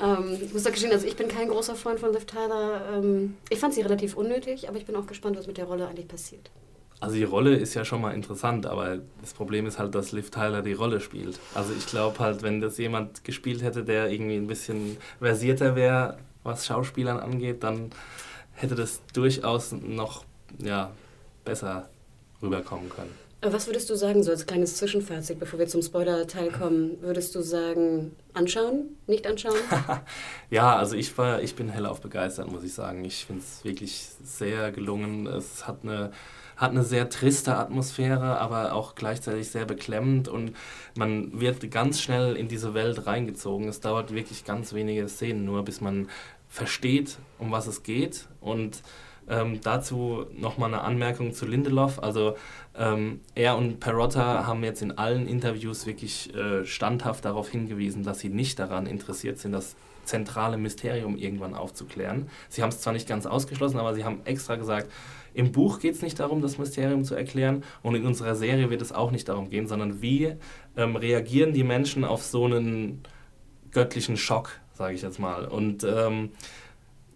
[0.18, 2.82] ähm, ich muss da gestehen, also ich bin kein großer Freund von Liv Tyler.
[2.94, 5.86] Ähm, ich fand sie relativ unnötig, aber ich bin auch gespannt, was mit der Rolle
[5.86, 6.50] eigentlich passiert.
[6.98, 10.30] Also die Rolle ist ja schon mal interessant, aber das Problem ist halt, dass Liv
[10.30, 11.38] Tyler die Rolle spielt.
[11.54, 16.16] Also ich glaube halt, wenn das jemand gespielt hätte, der irgendwie ein bisschen versierter wäre,
[16.42, 17.90] was Schauspielern angeht, dann
[18.52, 20.24] hätte das durchaus noch
[20.58, 20.90] ja,
[21.44, 21.88] besser
[22.40, 23.26] rüberkommen können.
[23.42, 27.00] Was würdest du sagen, so als kleines Zwischenfazit, bevor wir zum Spoiler-Teil kommen?
[27.02, 29.56] Würdest du sagen, anschauen, nicht anschauen?
[30.50, 33.04] ja, also ich, war, ich bin hellauf begeistert, muss ich sagen.
[33.04, 35.26] Ich finde es wirklich sehr gelungen.
[35.26, 36.12] Es hat eine,
[36.56, 40.52] hat eine sehr triste Atmosphäre, aber auch gleichzeitig sehr beklemmend und
[40.96, 43.68] man wird ganz schnell in diese Welt reingezogen.
[43.68, 46.08] Es dauert wirklich ganz wenige Szenen nur, bis man
[46.48, 48.26] versteht, um was es geht.
[48.40, 48.82] Und
[49.28, 52.02] ähm, dazu nochmal eine Anmerkung zu Lindelof.
[52.02, 52.36] Also
[52.76, 58.20] ähm, er und Perotta haben jetzt in allen Interviews wirklich äh, standhaft darauf hingewiesen, dass
[58.20, 62.30] sie nicht daran interessiert sind, das zentrale Mysterium irgendwann aufzuklären.
[62.48, 64.90] Sie haben es zwar nicht ganz ausgeschlossen, aber sie haben extra gesagt,
[65.36, 68.80] im Buch geht es nicht darum, das Mysterium zu erklären und in unserer Serie wird
[68.80, 70.34] es auch nicht darum gehen, sondern wie
[70.78, 73.02] ähm, reagieren die Menschen auf so einen
[73.70, 75.44] göttlichen Schock, sage ich jetzt mal.
[75.44, 76.30] Und ähm,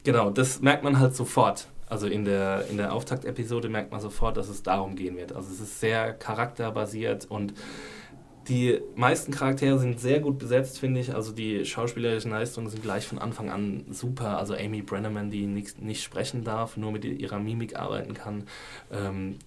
[0.04, 1.68] genau, das merkt man halt sofort.
[1.88, 5.33] Also in der, in der Auftaktepisode merkt man sofort, dass es darum gehen wird.
[5.33, 7.54] Also es ist sehr charakterbasiert und
[8.51, 11.15] die meisten Charaktere sind sehr gut besetzt, finde ich.
[11.15, 14.39] Also die schauspielerischen Leistungen sind gleich von Anfang an super.
[14.39, 18.49] Also Amy Brenneman, die nicht, nicht sprechen darf, nur mit ihrer Mimik arbeiten kann,
[18.93, 19.39] ähm,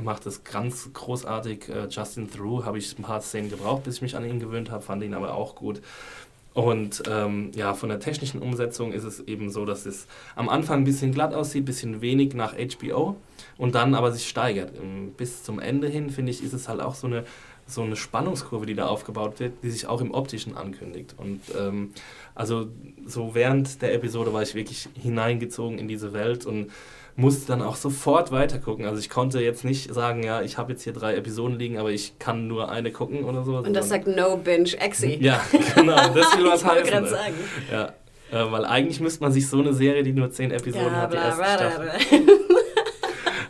[0.00, 1.70] macht es ganz großartig.
[1.70, 4.70] Äh, Justin Through habe ich ein paar Szenen gebraucht, bis ich mich an ihn gewöhnt
[4.70, 5.80] habe, fand ihn aber auch gut.
[6.52, 10.80] Und ähm, ja, von der technischen Umsetzung ist es eben so, dass es am Anfang
[10.80, 13.16] ein bisschen glatt aussieht, ein bisschen wenig nach HBO
[13.56, 14.72] und dann aber sich steigert.
[14.76, 17.24] Ähm, bis zum Ende hin, finde ich, ist es halt auch so eine,
[17.70, 21.14] so eine Spannungskurve, die da aufgebaut wird, die sich auch im Optischen ankündigt.
[21.16, 21.92] Und ähm,
[22.34, 22.68] also
[23.06, 26.70] so während der Episode war ich wirklich hineingezogen in diese Welt und
[27.16, 28.86] musste dann auch sofort weitergucken.
[28.86, 31.90] Also ich konnte jetzt nicht sagen, ja, ich habe jetzt hier drei Episoden liegen, aber
[31.90, 33.56] ich kann nur eine gucken oder so.
[33.56, 35.18] Und das sagt No Binge Exi.
[35.20, 35.40] Ja,
[35.74, 36.84] genau, das will was heißen.
[36.84, 37.08] Ich ne?
[37.08, 37.34] sagen.
[37.70, 37.92] Ja,
[38.32, 41.12] äh, weil eigentlich müsste man sich so eine Serie, die nur zehn Episoden ja, hat,
[41.12, 41.90] die erste Staffel...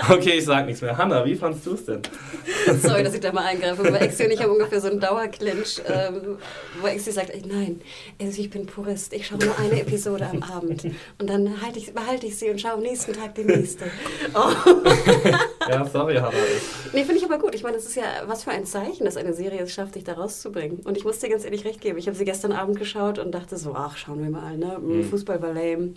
[0.09, 0.97] Okay, ich sag nichts mehr.
[0.97, 2.03] Hanna, wie fandest du es denn?
[2.83, 5.81] Sorry, dass ich da mal eingreife, aber Exi und ich haben ungefähr so einen Dauerclinch,
[5.87, 6.39] ähm,
[6.81, 7.81] wo Exi sagt, nein,
[8.21, 10.85] also ich bin Purist, ich schaue nur eine Episode am Abend
[11.19, 13.87] und dann halt ich, behalte ich sie und schaue am nächsten Tag die nächste.
[14.33, 14.53] Oh.
[15.69, 16.31] ja, sorry, Hanna.
[16.93, 17.55] Nee, finde ich aber gut.
[17.55, 20.05] Ich meine, das ist ja was für ein Zeichen, dass eine Serie es schafft, dich
[20.05, 20.81] da rauszubringen.
[20.85, 21.99] Und ich muss dir ganz ehrlich recht geben.
[21.99, 24.79] Ich habe sie gestern Abend geschaut und dachte so, ach, schauen wir mal, ne?
[24.79, 25.05] Mhm.
[25.05, 25.95] Fußball war lame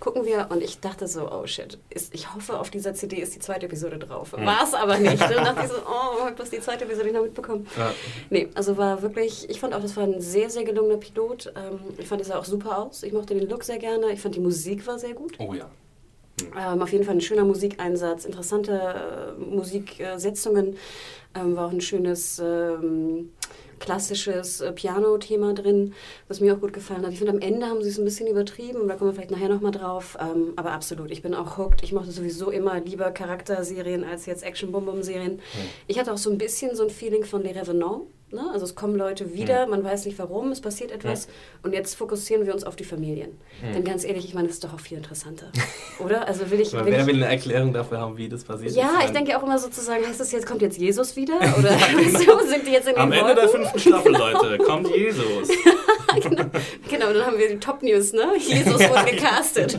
[0.00, 0.48] gucken wir.
[0.50, 3.66] Und ich dachte so, oh shit, ist, ich hoffe, auf dieser CD ist die zweite
[3.66, 4.36] Episode drauf.
[4.36, 4.46] Mhm.
[4.46, 5.20] War es aber nicht.
[5.20, 7.66] Dann dachte ich so, oh, ich habe bloß die zweite Episode nicht noch mitbekommen.
[7.76, 7.92] Ja.
[8.30, 11.52] Nee, also war wirklich, ich fand auch, das war ein sehr, sehr gelungener Pilot.
[11.56, 13.02] Ähm, ich fand, es sah auch super aus.
[13.02, 14.12] Ich mochte den Look sehr gerne.
[14.12, 15.34] Ich fand, die Musik war sehr gut.
[15.38, 15.64] Oh ja.
[16.40, 16.46] Mhm.
[16.58, 20.76] Ähm, auf jeden Fall ein schöner Musikeinsatz, interessante äh, Musiksetzungen.
[21.34, 23.30] Ähm, war auch ein schönes ähm,
[23.78, 25.94] klassisches äh, Piano-Thema drin,
[26.28, 27.12] was mir auch gut gefallen hat.
[27.12, 29.48] Ich finde, am Ende haben sie es ein bisschen übertrieben, da kommen wir vielleicht nachher
[29.48, 31.82] nochmal drauf, ähm, aber absolut, ich bin auch hooked.
[31.82, 35.40] Ich mochte sowieso immer lieber Charakterserien als jetzt Action-Bum-Bum-Serien.
[35.86, 38.50] Ich hatte auch so ein bisschen so ein Feeling von Les Revenants, Ne?
[38.52, 39.70] Also es kommen Leute wieder, mhm.
[39.70, 41.32] man weiß nicht warum, es passiert etwas ja.
[41.62, 43.38] und jetzt fokussieren wir uns auf die Familien.
[43.62, 43.72] Mhm.
[43.74, 45.46] Denn ganz ehrlich, ich meine, das ist doch auch viel interessanter,
[46.04, 46.26] oder?
[46.26, 46.72] Also will ich...
[46.72, 48.92] Will wer ich, will eine Erklärung dafür haben, wie das passiert ja, ist?
[48.92, 51.34] Ja, ich denke auch immer sozusagen, heißt das jetzt, kommt jetzt Jesus wieder?
[51.58, 51.70] Oder
[52.12, 53.36] so, sind die jetzt in den Am Ende Wolken?
[53.36, 55.48] der fünften Staffel, Leute, kommt Jesus.
[56.20, 56.44] genau.
[56.90, 58.32] genau, dann haben wir die Top-News, ne?
[58.38, 59.78] Jesus wurde gecastet.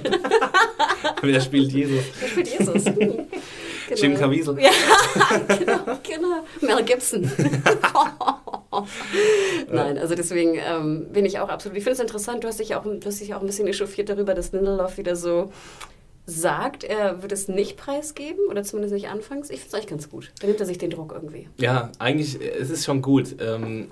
[1.22, 2.04] wer spielt Jesus?
[2.20, 2.86] Wer spielt Jesus?
[2.86, 3.15] Hm.
[3.96, 4.14] Genau.
[4.14, 4.60] Jim Caviezel.
[4.60, 4.72] Ja,
[5.58, 6.44] genau, genau.
[6.62, 7.32] Mel Gibson.
[9.72, 11.78] Nein, also deswegen ähm, bin ich auch absolut.
[11.78, 14.10] Ich finde es interessant, du hast, dich auch, du hast dich auch ein bisschen echauffiert
[14.10, 15.52] darüber, dass Lindelof wieder so
[16.26, 19.50] sagt, er würde es nicht preisgeben oder zumindest nicht anfangs.
[19.50, 20.32] Ich finde es eigentlich ganz gut.
[20.40, 21.48] Da nimmt er sich den Druck irgendwie.
[21.58, 23.36] Ja, eigentlich, es ist schon gut.
[23.40, 23.92] Ähm,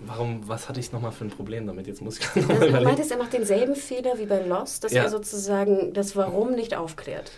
[0.00, 1.86] warum, was hatte ich nochmal für ein Problem damit?
[1.86, 2.78] Jetzt muss ich nochmal also, überlegen.
[2.78, 5.04] Du meintest, er macht denselben Fehler wie bei Lost, dass ja.
[5.04, 7.30] er sozusagen das Warum nicht aufklärt.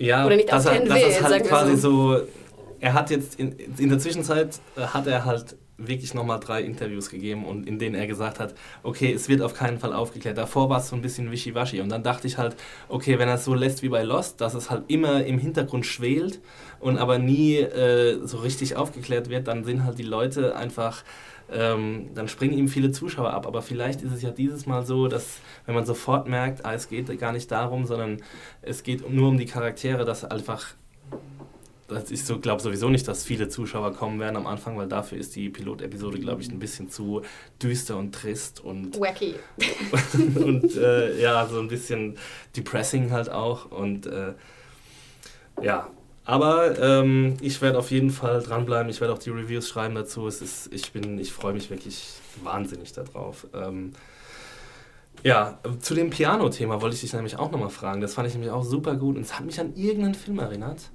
[0.00, 2.16] Ja, Oder nicht dass er, will, dass es halt quasi so.
[2.16, 2.26] so.
[2.80, 7.10] Er hat jetzt in, in der Zwischenzeit äh, hat er halt wirklich nochmal drei Interviews
[7.10, 10.38] gegeben und in denen er gesagt hat, okay, es wird auf keinen Fall aufgeklärt.
[10.38, 12.56] Davor war es so ein bisschen wischiwaschi und dann dachte ich halt,
[12.88, 15.84] okay, wenn er es so lässt wie bei Lost, dass es halt immer im Hintergrund
[15.84, 16.40] schwelt
[16.80, 21.02] und aber nie äh, so richtig aufgeklärt wird, dann sind halt die Leute einfach
[21.52, 23.46] ähm, dann springen ihm viele Zuschauer ab.
[23.46, 26.88] Aber vielleicht ist es ja dieses Mal so, dass wenn man sofort merkt, ah, es
[26.88, 28.22] geht gar nicht darum, sondern
[28.62, 30.74] es geht nur um die Charaktere, dass einfach
[32.10, 35.34] ich so, glaube sowieso nicht, dass viele Zuschauer kommen werden am Anfang, weil dafür ist
[35.34, 37.22] die Pilotepisode, glaube ich, ein bisschen zu
[37.60, 39.34] düster und trist und wacky
[40.36, 42.16] und äh, ja, so ein bisschen
[42.56, 44.34] depressing halt auch und äh,
[45.62, 45.88] ja,
[46.30, 48.88] aber ähm, ich werde auf jeden Fall dranbleiben.
[48.88, 50.26] Ich werde auch die Reviews schreiben dazu.
[50.28, 52.12] Es ist, ich ich freue mich wirklich
[52.44, 53.48] wahnsinnig darauf.
[53.52, 53.92] Ähm,
[55.24, 58.00] ja, zu dem Piano-Thema wollte ich dich nämlich auch nochmal fragen.
[58.00, 60.90] Das fand ich nämlich auch super gut und es hat mich an irgendeinen Film erinnert.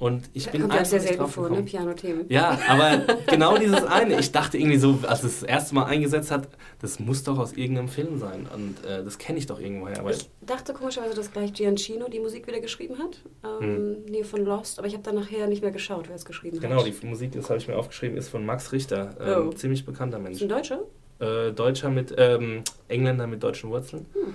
[0.00, 1.62] Und ich bin Kommt ja sehr selten vor, ne?
[1.62, 2.24] Piano-Themen.
[2.30, 4.18] Ja, aber genau dieses eine.
[4.18, 6.48] Ich dachte irgendwie so, als es das erste Mal eingesetzt hat,
[6.80, 8.48] das muss doch aus irgendeinem Film sein.
[8.52, 10.00] Und äh, das kenne ich doch irgendwoher.
[10.00, 13.20] Aber ich dachte komischerweise, dass gleich Giancino die Musik wieder geschrieben hat.
[13.44, 13.96] Ähm, hm.
[14.08, 14.78] Nee, von Lost.
[14.78, 16.84] Aber ich habe dann nachher nicht mehr geschaut, wer es geschrieben genau, hat.
[16.86, 19.10] Genau, die Musik, das habe ich mir aufgeschrieben, ist von Max Richter.
[19.20, 19.52] Ähm, oh.
[19.52, 20.36] Ziemlich bekannter Mensch.
[20.36, 20.80] Ist ein Deutscher?
[21.18, 24.06] Äh, Deutscher mit, ähm, Engländer mit deutschen Wurzeln.
[24.14, 24.34] Hm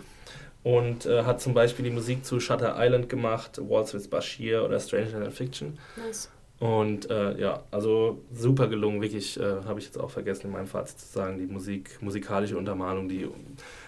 [0.66, 4.80] und äh, hat zum Beispiel die Musik zu Shutter Island gemacht, Waltz with Bashir oder
[4.80, 5.78] Stranger Than Fiction.
[5.96, 6.28] Nice.
[6.58, 10.66] Und äh, ja, also super gelungen, wirklich, äh, habe ich jetzt auch vergessen in meinem
[10.66, 13.28] Fazit zu sagen, die Musik, musikalische Untermalung, die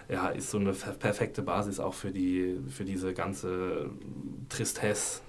[0.07, 3.89] ja, ist so eine perfekte Basis auch für, die, für diese ganze
[4.47, 5.21] Tristesse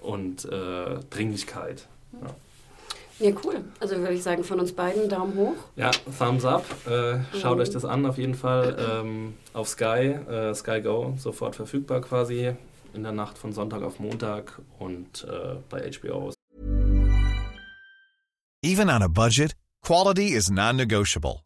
[0.00, 1.86] und äh, Dringlichkeit.
[2.20, 2.34] Ja.
[3.18, 3.64] Ja, cool.
[3.80, 5.56] Also würde ich sagen, von uns beiden Daumen hoch.
[5.76, 6.64] Ja, Thumbs up.
[6.86, 7.62] Äh, schaut mhm.
[7.62, 8.76] euch das an auf jeden Fall.
[8.78, 12.52] Ähm, auf Sky, äh, Sky Go, sofort verfügbar quasi.
[12.92, 16.32] In der Nacht von Sonntag auf Montag und äh, bei HBO.
[18.62, 21.45] Even on a budget, quality is non-negotiable.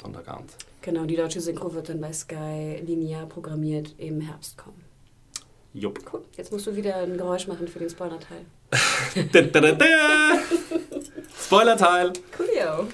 [0.00, 0.52] Sonntagabend.
[0.82, 4.84] Genau, die deutsche Synchro wird dann bei Sky linear programmiert im Herbst kommen.
[5.72, 6.00] Jupp.
[6.12, 6.22] Cool.
[6.36, 8.44] Jetzt musst du wieder ein Geräusch machen für den Spoiler-Teil.
[11.38, 12.12] Spoiler-Teil.
[12.36, 12.88] Coolio.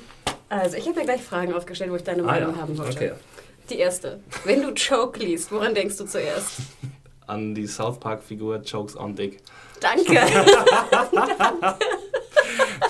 [0.49, 2.63] Also, ich habe mir gleich Fragen aufgestellt, wo ich deine Meinung ah, ja.
[2.63, 2.93] haben wollte.
[2.93, 3.13] Okay.
[3.69, 4.21] Die erste.
[4.45, 6.61] Wenn du Choke liest, woran denkst du zuerst?
[7.27, 9.41] An die South Park-Figur Chokes on Dick.
[9.81, 10.21] Danke.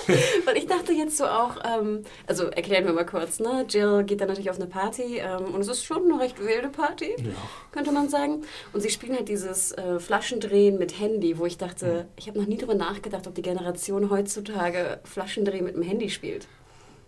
[0.45, 3.65] Weil ich dachte jetzt so auch, ähm, also erklären wir mal kurz, ne?
[3.67, 6.69] Jill geht dann natürlich auf eine Party ähm, und es ist schon eine recht wilde
[6.69, 7.31] Party, ja.
[7.71, 8.43] könnte man sagen.
[8.73, 12.09] Und sie spielen halt dieses äh, Flaschendrehen mit Handy, wo ich dachte, mhm.
[12.17, 16.47] ich habe noch nie darüber nachgedacht, ob die Generation heutzutage Flaschendrehen mit dem Handy spielt.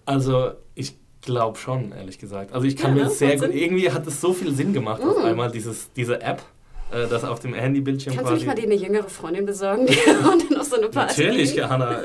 [0.06, 2.54] Also ich glaube schon, ehrlich gesagt.
[2.54, 5.10] Also ich kann ja, mir sehr gut, irgendwie hat es so viel Sinn gemacht mhm.
[5.10, 6.43] auf einmal, dieses, diese App
[6.91, 8.45] äh, das auf dem Handybildschirm Kannst quasi.
[8.45, 9.88] Kannst du nicht mal dir eine jüngere Freundin besorgen
[10.32, 12.02] und dann auf so eine Party Natürlich, Hanna.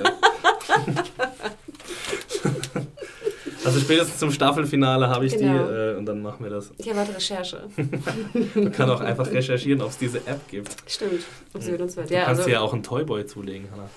[3.64, 5.66] Also spätestens zum Staffelfinale habe ich genau.
[5.66, 6.70] die äh, und dann machen wir das.
[6.78, 7.62] Ich erwarte Recherche.
[8.54, 10.74] Man kann auch einfach recherchieren, ob es diese App gibt.
[10.86, 12.10] Stimmt, ob sie mit uns wird.
[12.10, 13.88] Du ja, kannst also, dir ja auch einen Toyboy zulegen, Hanna.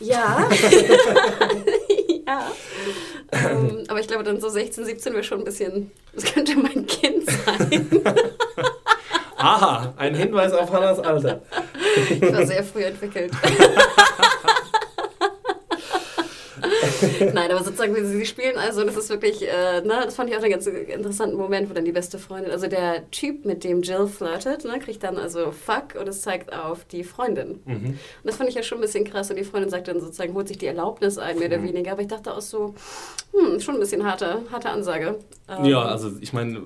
[0.00, 0.48] Ja.
[2.26, 2.52] ja.
[3.32, 5.90] ähm, aber ich glaube, dann so 16, 17 wäre schon ein bisschen.
[6.14, 8.02] Das könnte mein Kind sein.
[9.36, 11.42] Aha, ein Hinweis auf Hannas Alter.
[12.10, 13.32] Ich war sehr früh entwickelt.
[17.34, 20.36] Nein, aber sozusagen, wie sie spielen, also das ist wirklich, äh, ne, das fand ich
[20.36, 23.82] auch einen ganz interessanten Moment, wo dann die beste Freundin, also der Typ, mit dem
[23.82, 27.60] Jill flirtet, ne, kriegt dann also Fuck und es zeigt auf die Freundin.
[27.64, 27.86] Mhm.
[27.86, 30.34] Und das fand ich ja schon ein bisschen krass und die Freundin sagt dann sozusagen,
[30.34, 31.68] holt sich die Erlaubnis ein, mehr oder mhm.
[31.68, 32.74] weniger, aber ich dachte auch so,
[33.32, 35.18] hm, schon ein bisschen harte, harte Ansage.
[35.48, 36.62] Ähm, ja, also ich meine,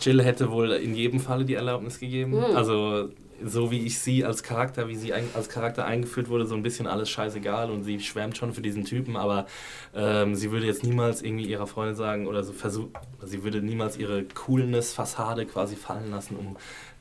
[0.00, 2.32] Jill hätte wohl in jedem Falle die Erlaubnis gegeben.
[2.32, 2.56] Mhm.
[2.56, 3.08] Also
[3.44, 6.86] so wie ich sie als Charakter, wie sie als Charakter eingeführt wurde, so ein bisschen
[6.86, 9.46] alles scheißegal und sie schwärmt schon für diesen Typen, aber
[9.94, 13.96] ähm, sie würde jetzt niemals irgendwie ihrer Freundin sagen oder so versuchen, sie würde niemals
[13.96, 16.56] ihre Coolness-Fassade quasi fallen lassen, um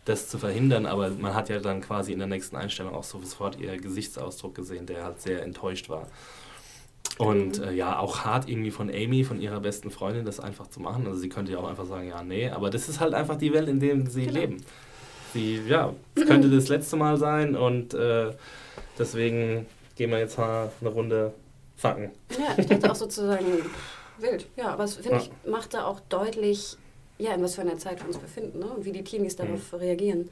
[0.06, 3.60] das zu verhindern, aber man hat ja dann quasi in der nächsten Einstellung auch sofort
[3.60, 6.08] ihr Gesichtsausdruck gesehen, der halt sehr enttäuscht war.
[7.18, 10.82] Und äh, ja, auch hart irgendwie von Amy, von ihrer besten Freundin, das einfach zu
[10.82, 11.08] machen.
[11.08, 13.54] Also sie könnte ja auch einfach sagen, ja, nee, aber das ist halt einfach die
[13.54, 14.40] Welt, in der sie genau.
[14.40, 14.58] leben.
[15.36, 18.32] Sie, ja, es könnte das letzte Mal sein und äh,
[18.98, 19.66] deswegen
[19.98, 21.34] gehen wir jetzt mal eine Runde
[21.76, 22.12] facken.
[22.40, 23.46] Ja, ich dachte auch sozusagen,
[24.18, 24.48] wild.
[24.56, 25.18] Ja, aber es, finde ja.
[25.18, 26.78] ich, macht da auch deutlich,
[27.18, 28.68] ja, in was für einer Zeit wir uns befinden ne?
[28.68, 29.80] und wie die Teenies darauf mhm.
[29.80, 30.30] reagieren.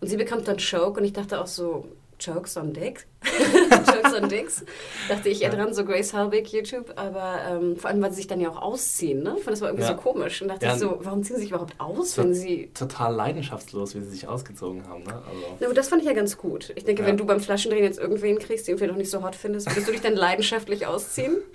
[0.00, 1.88] Und sie bekommt dann Choke und ich dachte auch so,
[2.20, 3.06] Jokes on Dicks.
[3.86, 4.64] Jokes on Dicks.
[5.08, 6.92] Dachte ich eher dran, so Grace Helbig, YouTube.
[6.96, 9.22] Aber ähm, vor allem, weil sie sich dann ja auch ausziehen.
[9.22, 9.34] Ne?
[9.38, 9.96] Ich fand das war irgendwie ja.
[9.96, 10.42] so komisch.
[10.42, 12.70] Und dachte ja, ich so, warum ziehen sie sich überhaupt aus, wenn sie...
[12.74, 15.04] Total leidenschaftslos, wie sie sich ausgezogen haben.
[15.04, 15.14] Ne?
[15.14, 15.56] Also.
[15.60, 16.72] Ja, aber das fand ich ja ganz gut.
[16.74, 19.34] Ich denke, wenn du beim Flaschendrehen jetzt irgendwen kriegst, den du noch nicht so hot
[19.34, 21.36] findest, würdest du dich dann leidenschaftlich ausziehen?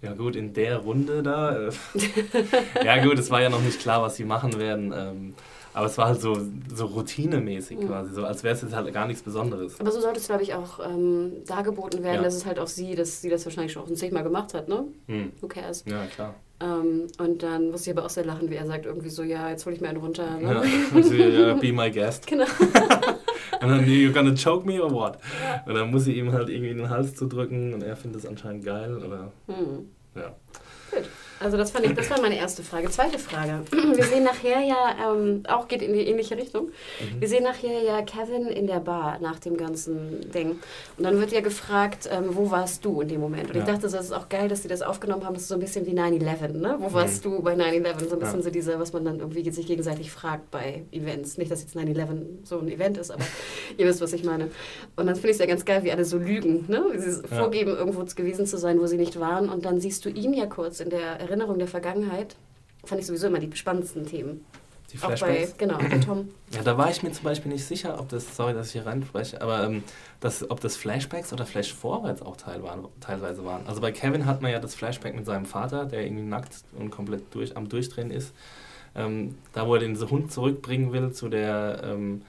[0.00, 1.66] Ja gut, in der Runde da.
[1.66, 1.70] Äh,
[2.84, 4.94] ja gut, es war ja noch nicht klar, was sie machen werden.
[4.96, 5.34] Ähm,
[5.74, 6.36] aber es war halt so,
[6.74, 7.86] so routinemäßig mhm.
[7.86, 9.78] quasi, so als wäre es jetzt halt gar nichts Besonderes.
[9.80, 12.22] Aber so sollte es, glaube ich, auch ähm, dargeboten werden, ja.
[12.22, 14.84] dass es halt auch sie, dass sie das wahrscheinlich schon offensichtlich mal gemacht hat, ne?
[15.06, 15.32] Mhm.
[15.40, 15.84] Who cares?
[15.86, 16.34] Ja, klar.
[16.60, 19.50] Ähm, und dann muss ich aber auch sehr lachen, wie er sagt, irgendwie so, ja,
[19.50, 20.38] jetzt hole ich mir einen runter.
[20.38, 20.52] Ne?
[20.52, 20.62] Ja,
[20.94, 22.26] also, ja, be my guest.
[22.26, 22.44] Genau.
[23.60, 25.18] und dann, you're gonna choke me or what?
[25.40, 25.62] Ja.
[25.66, 28.22] Und dann muss sie ihm halt irgendwie in den Hals zu drücken und er findet
[28.22, 29.32] es anscheinend geil, oder?
[29.46, 29.88] Mhm.
[30.16, 30.34] Ja.
[31.40, 32.90] Also das fand ich, das war meine erste Frage.
[32.90, 33.60] Zweite Frage.
[33.70, 36.66] Wir sehen nachher ja, ähm, auch geht in die ähnliche Richtung.
[36.66, 37.20] Mhm.
[37.20, 40.58] Wir sehen nachher ja Kevin in der Bar nach dem ganzen Ding.
[40.96, 43.50] Und dann wird ja gefragt, ähm, wo warst du in dem Moment?
[43.50, 43.60] Und ja.
[43.60, 45.34] ich dachte, das ist auch geil, dass sie das aufgenommen haben.
[45.34, 46.76] Das ist so ein bisschen wie 9-11, ne?
[46.78, 46.94] Wo mhm.
[46.94, 48.08] warst du bei 9-11?
[48.08, 48.42] So ein bisschen ja.
[48.42, 51.38] so diese, was man dann irgendwie sich gegenseitig fragt bei Events.
[51.38, 53.24] Nicht, dass jetzt 9-11 so ein Event ist, aber
[53.76, 54.50] ihr wisst, was ich meine.
[54.96, 56.84] Und dann finde ich es ja ganz geil, wie alle so lügen, ne?
[56.92, 57.36] Wie sie ja.
[57.36, 59.48] vorgeben, irgendwo gewesen zu sein, wo sie nicht waren.
[59.48, 62.36] Und dann siehst du ihn ja kurz in der Erinnerung der Vergangenheit,
[62.84, 64.44] fand ich sowieso immer die spannendsten Themen.
[64.92, 65.52] Die Flashbacks?
[65.52, 66.28] Bei, genau, bei Tom.
[66.50, 68.86] Ja, da war ich mir zum Beispiel nicht sicher, ob das, sorry, dass ich hier
[68.86, 69.84] reinspreche, aber ähm,
[70.20, 73.66] das, ob das Flashbacks oder Flash-Forwards auch teil waren, teilweise waren.
[73.66, 76.90] Also bei Kevin hat man ja das Flashback mit seinem Vater, der irgendwie nackt und
[76.90, 78.32] komplett durch, am Durchdrehen ist.
[78.94, 82.22] Ähm, da, wo er den Hund zurückbringen will zu der ähm,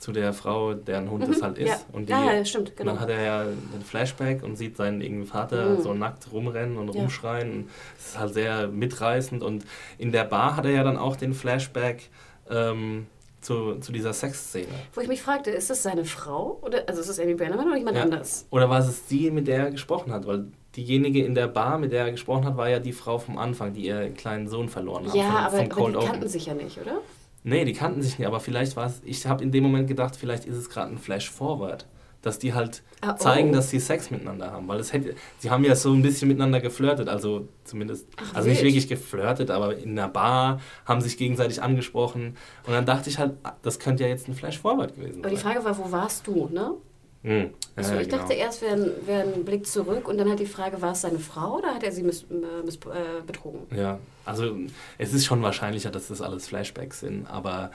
[0.00, 1.68] zu der Frau, deren Hund mhm, das halt ist.
[1.68, 1.78] Ja.
[1.92, 2.92] Und die, ja, stimmt, genau.
[2.92, 5.82] dann hat er ja einen Flashback und sieht seinen irgendwie Vater mhm.
[5.82, 7.02] so nackt rumrennen und ja.
[7.02, 7.68] rumschreien.
[7.98, 9.42] Es ist halt sehr mitreißend.
[9.42, 9.66] Und
[9.98, 12.08] in der Bar hat er ja dann auch den Flashback
[12.48, 13.08] ähm,
[13.42, 14.68] zu, zu dieser Sexszene.
[14.94, 16.58] Wo ich mich fragte, ist das seine Frau?
[16.62, 18.04] Oder, also ist das Amy Brenneman oder jemand ja.
[18.04, 18.46] anders?
[18.48, 20.26] Oder war es die, mit der er gesprochen hat?
[20.26, 20.46] Weil
[20.76, 23.74] diejenige in der Bar, mit der er gesprochen hat, war ja die Frau vom Anfang,
[23.74, 25.14] die ihren kleinen Sohn verloren hat.
[25.14, 27.02] Ja, von, aber, aber die kannten sich ja nicht, oder?
[27.42, 30.16] Nee, die kannten sich nicht, aber vielleicht war es, ich habe in dem Moment gedacht,
[30.16, 31.86] vielleicht ist es gerade ein Flash-Forward.
[32.22, 33.16] Dass die halt ah, oh.
[33.16, 34.68] zeigen, dass sie Sex miteinander haben.
[34.68, 38.50] Weil es hätte, sie haben ja so ein bisschen miteinander geflirtet, also zumindest, Ach, also
[38.50, 42.36] nicht wirklich geflirtet, aber in einer Bar haben sich gegenseitig angesprochen.
[42.66, 45.24] Und dann dachte ich halt, das könnte ja jetzt ein Flash-Forward gewesen sein.
[45.24, 46.74] Aber die Frage war, wo warst du, ne?
[47.22, 47.40] Hm.
[47.40, 48.22] Ja, also ich genau.
[48.22, 51.02] dachte erst, wäre ein, wär ein Blick zurück und dann halt die Frage, war es
[51.02, 53.66] seine Frau oder hat er sie miss, äh, miss, äh, betrogen?
[53.76, 54.56] Ja, also
[54.96, 57.72] es ist schon wahrscheinlicher, dass das alles Flashbacks sind, aber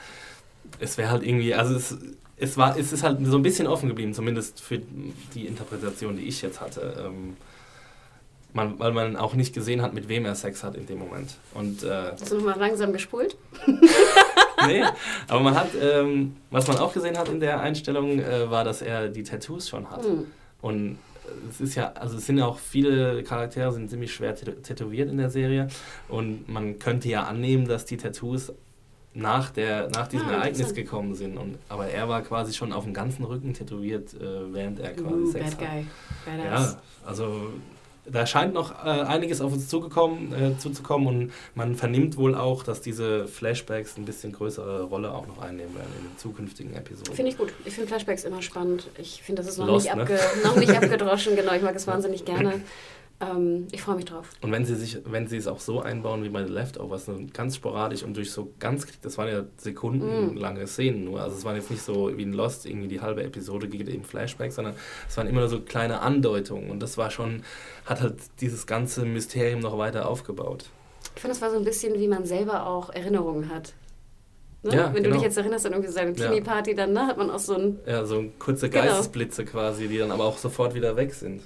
[0.80, 1.96] es wäre halt irgendwie, also es,
[2.36, 4.80] es, war, es ist halt so ein bisschen offen geblieben, zumindest für
[5.34, 7.06] die Interpretation, die ich jetzt hatte.
[7.06, 7.36] Ähm,
[8.52, 11.36] man, weil man auch nicht gesehen hat, mit wem er Sex hat in dem Moment.
[11.54, 13.36] Und, äh, Hast du nochmal langsam gespult?
[14.66, 14.82] nee,
[15.28, 18.82] aber man hat, ähm, was man auch gesehen hat in der Einstellung, äh, war, dass
[18.82, 20.02] er die Tattoos schon hat.
[20.02, 20.26] Mhm.
[20.60, 20.98] Und
[21.50, 25.18] es ist ja, also es sind ja auch viele Charaktere, sind ziemlich schwer tätowiert in
[25.18, 25.68] der Serie.
[26.08, 28.52] Und man könnte ja annehmen, dass die Tattoos
[29.14, 31.38] nach, der, nach diesem ah, Ereignis gekommen sind.
[31.38, 35.22] Und, aber er war quasi schon auf dem ganzen Rücken tätowiert, äh, während er quasi
[35.22, 35.74] uh, Sex bad hat.
[35.74, 35.86] Guy.
[36.26, 36.72] Badass.
[36.72, 37.52] Ja, also
[38.10, 42.62] da scheint noch äh, einiges auf uns zugekommen, äh, zuzukommen und man vernimmt wohl auch,
[42.62, 47.14] dass diese Flashbacks ein bisschen größere Rolle auch noch einnehmen werden in den zukünftigen Episoden.
[47.14, 47.52] Finde ich gut.
[47.64, 48.88] Ich finde Flashbacks immer spannend.
[48.98, 50.02] Ich finde, das ist noch, Lost, nicht, ne?
[50.02, 51.36] abge noch nicht abgedroschen.
[51.36, 52.60] Genau, ich mag es wahnsinnig gerne.
[53.18, 54.30] Ähm, ich freue mich drauf.
[54.42, 57.56] Und wenn sie sich, wenn sie es auch so einbauen wie bei The Leftovers, ganz
[57.56, 60.66] sporadisch und durch so ganz, das waren ja sekundenlange mm.
[60.66, 63.68] Szenen nur, also es waren jetzt nicht so wie in Lost, irgendwie die halbe Episode
[63.68, 64.74] geht eben Flashback, sondern
[65.08, 67.42] es waren immer nur so kleine Andeutungen und das war schon,
[67.86, 70.66] hat halt dieses ganze Mysterium noch weiter aufgebaut.
[71.14, 73.72] Ich finde, es war so ein bisschen, wie man selber auch Erinnerungen hat.
[74.62, 74.76] Ne?
[74.76, 75.08] Ja, Wenn genau.
[75.08, 77.54] du dich jetzt erinnerst an irgendwie so eine Teenie-Party, dann ne, hat man auch so
[77.54, 77.78] ein...
[77.86, 78.84] Ja, so kurze genau.
[78.84, 79.58] Geistesblitze genau.
[79.58, 81.40] quasi, die dann aber auch sofort wieder weg sind.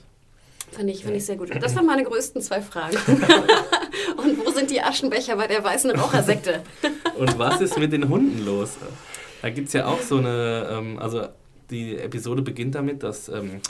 [0.73, 1.51] Fand ich, fand ich sehr gut.
[1.61, 2.97] Das waren meine größten zwei Fragen.
[4.17, 6.63] Und wo sind die Aschenbecher bei der weißen Rauchersekte?
[7.19, 8.77] Und was ist mit den Hunden los?
[9.43, 11.27] Da gibt es ja auch so eine, ähm, also
[11.71, 13.61] die Episode beginnt damit, dass ähm,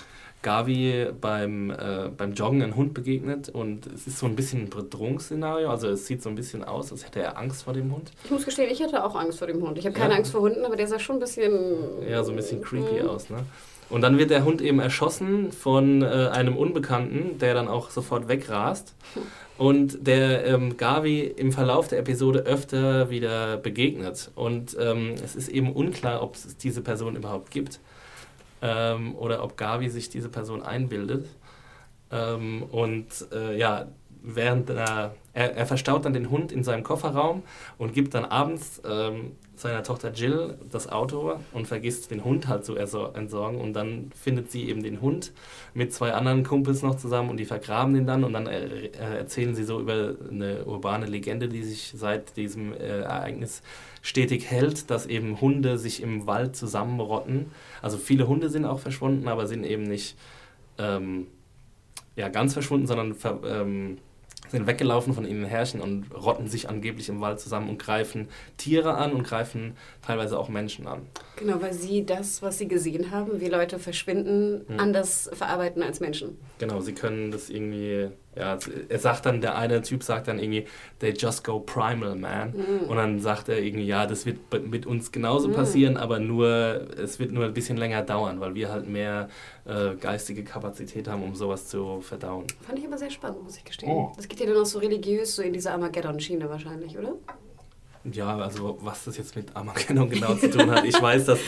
[0.42, 4.70] Gavi beim, äh, beim Joggen einen Hund begegnet und es ist so ein bisschen ein
[4.70, 5.70] Bedrohungsszenario.
[5.70, 8.10] Also es sieht so ein bisschen aus, als hätte er Angst vor dem Hund.
[8.24, 9.76] Ich muss gestehen, ich hatte auch Angst vor dem Hund.
[9.76, 10.18] Ich habe keine ja.
[10.18, 11.52] Angst vor Hunden, aber der sah schon ein bisschen...
[12.08, 13.08] Ja, so ein bisschen creepy mhm.
[13.08, 13.44] aus, ne?
[13.90, 18.28] Und dann wird der Hund eben erschossen von äh, einem Unbekannten, der dann auch sofort
[18.28, 18.94] wegrast.
[19.58, 24.30] Und der ähm, Gavi im Verlauf der Episode öfter wieder begegnet.
[24.34, 27.80] Und ähm, es ist eben unklar, ob es diese Person überhaupt gibt.
[28.62, 31.26] Ähm, oder ob Gavi sich diese Person einbildet.
[32.12, 33.88] Ähm, und äh, ja,
[34.22, 37.42] während er, er, er, verstaut dann den Hund in seinem Kofferraum
[37.78, 42.64] und gibt dann abends ähm, seiner Tochter Jill das Auto und vergisst den Hund halt
[42.64, 45.32] zu entsorgen und dann findet sie eben den Hund
[45.74, 49.54] mit zwei anderen Kumpels noch zusammen und die vergraben den dann und dann äh, erzählen
[49.54, 53.62] sie so über eine urbane Legende, die sich seit diesem äh, Ereignis
[54.02, 57.46] stetig hält, dass eben Hunde sich im Wald zusammenrotten.
[57.82, 60.16] Also viele Hunde sind auch verschwunden, aber sind eben nicht
[60.78, 61.26] ähm,
[62.16, 63.98] ja, ganz verschwunden, sondern ver, ähm,
[64.48, 68.94] sind weggelaufen von ihnen Herrchen und rotten sich angeblich im Wald zusammen und greifen Tiere
[68.94, 71.02] an und greifen teilweise auch Menschen an.
[71.36, 74.80] Genau, weil sie das, was sie gesehen haben, wie Leute verschwinden, hm.
[74.80, 76.36] anders verarbeiten als Menschen.
[76.58, 78.58] Genau, sie können das irgendwie, ja,
[78.88, 80.66] er sagt dann, der eine Typ sagt dann irgendwie,
[81.00, 82.50] they just go primal, man.
[82.50, 82.88] Mhm.
[82.88, 85.54] Und dann sagt er irgendwie, ja, das wird mit uns genauso mhm.
[85.54, 86.48] passieren, aber nur,
[86.96, 89.28] es wird nur ein bisschen länger dauern, weil wir halt mehr
[89.64, 92.46] äh, geistige Kapazität haben, um sowas zu verdauen.
[92.60, 93.90] Fand ich aber sehr spannend, muss ich gestehen.
[93.90, 94.12] Oh.
[94.14, 97.14] Das geht ja dann auch so religiös, so in dieser Armageddon-Schiene wahrscheinlich, oder?
[98.04, 101.40] Ja, also was das jetzt mit Armageddon genau zu tun hat, ich weiß, dass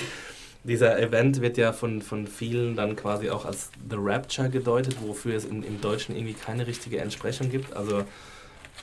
[0.64, 5.34] dieser Event wird ja von, von vielen dann quasi auch als The Rapture gedeutet, wofür
[5.34, 7.74] es im, im Deutschen irgendwie keine richtige Entsprechung gibt.
[7.74, 8.04] Also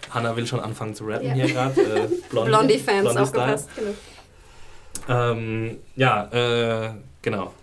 [0.09, 1.34] Hannah will schon anfangen zu rappen ja.
[1.34, 1.82] hier gerade.
[1.82, 5.32] Äh, Blondie-Fans Blondie aufgepasst, genau.
[5.32, 7.53] Ähm, ja, äh, genau.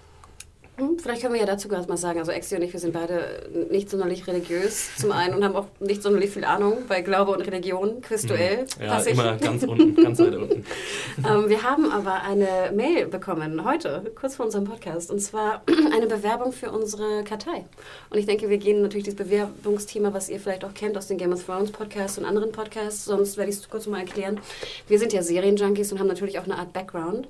[0.79, 2.93] Hm, vielleicht können wir ja dazu gerade mal sagen, also Exi und ich, wir sind
[2.93, 7.33] beide nicht sonderlich religiös zum einen und haben auch nicht sonderlich viel Ahnung bei Glaube
[7.33, 8.67] und Religion, quizduell.
[8.79, 8.85] Mhm.
[8.85, 10.67] Ja, immer ganz unten, ganz weit unten.
[11.19, 15.63] ähm, wir haben aber eine Mail bekommen heute, kurz vor unserem Podcast, und zwar
[15.95, 17.65] eine Bewerbung für unsere Kartei.
[18.11, 21.17] Und ich denke, wir gehen natürlich dieses Bewerbungsthema, was ihr vielleicht auch kennt aus den
[21.17, 24.41] Game of Thrones Podcasts und anderen Podcasts, sonst werde ich es kurz mal erklären.
[24.89, 27.29] Wir sind ja Serienjunkies und haben natürlich auch eine Art Background.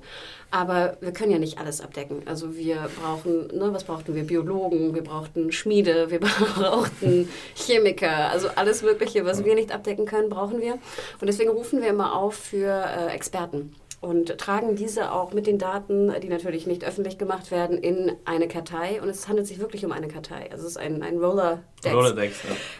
[0.49, 2.21] Aber wir können ja nicht alles abdecken.
[2.25, 4.23] Also wir brauchen, ne, was brauchten wir?
[4.23, 6.19] Biologen, wir brauchten Schmiede, wir
[6.55, 8.31] brauchten Chemiker.
[8.31, 10.73] Also alles Mögliche, was wir nicht abdecken können, brauchen wir.
[11.19, 15.57] Und deswegen rufen wir immer auf für äh, Experten und tragen diese auch mit den
[15.57, 19.01] Daten, die natürlich nicht öffentlich gemacht werden, in eine Kartei.
[19.01, 20.49] Und es handelt sich wirklich um eine Kartei.
[20.51, 21.95] Also es ist ein, ein Roller-Dex.
[21.95, 22.29] Roller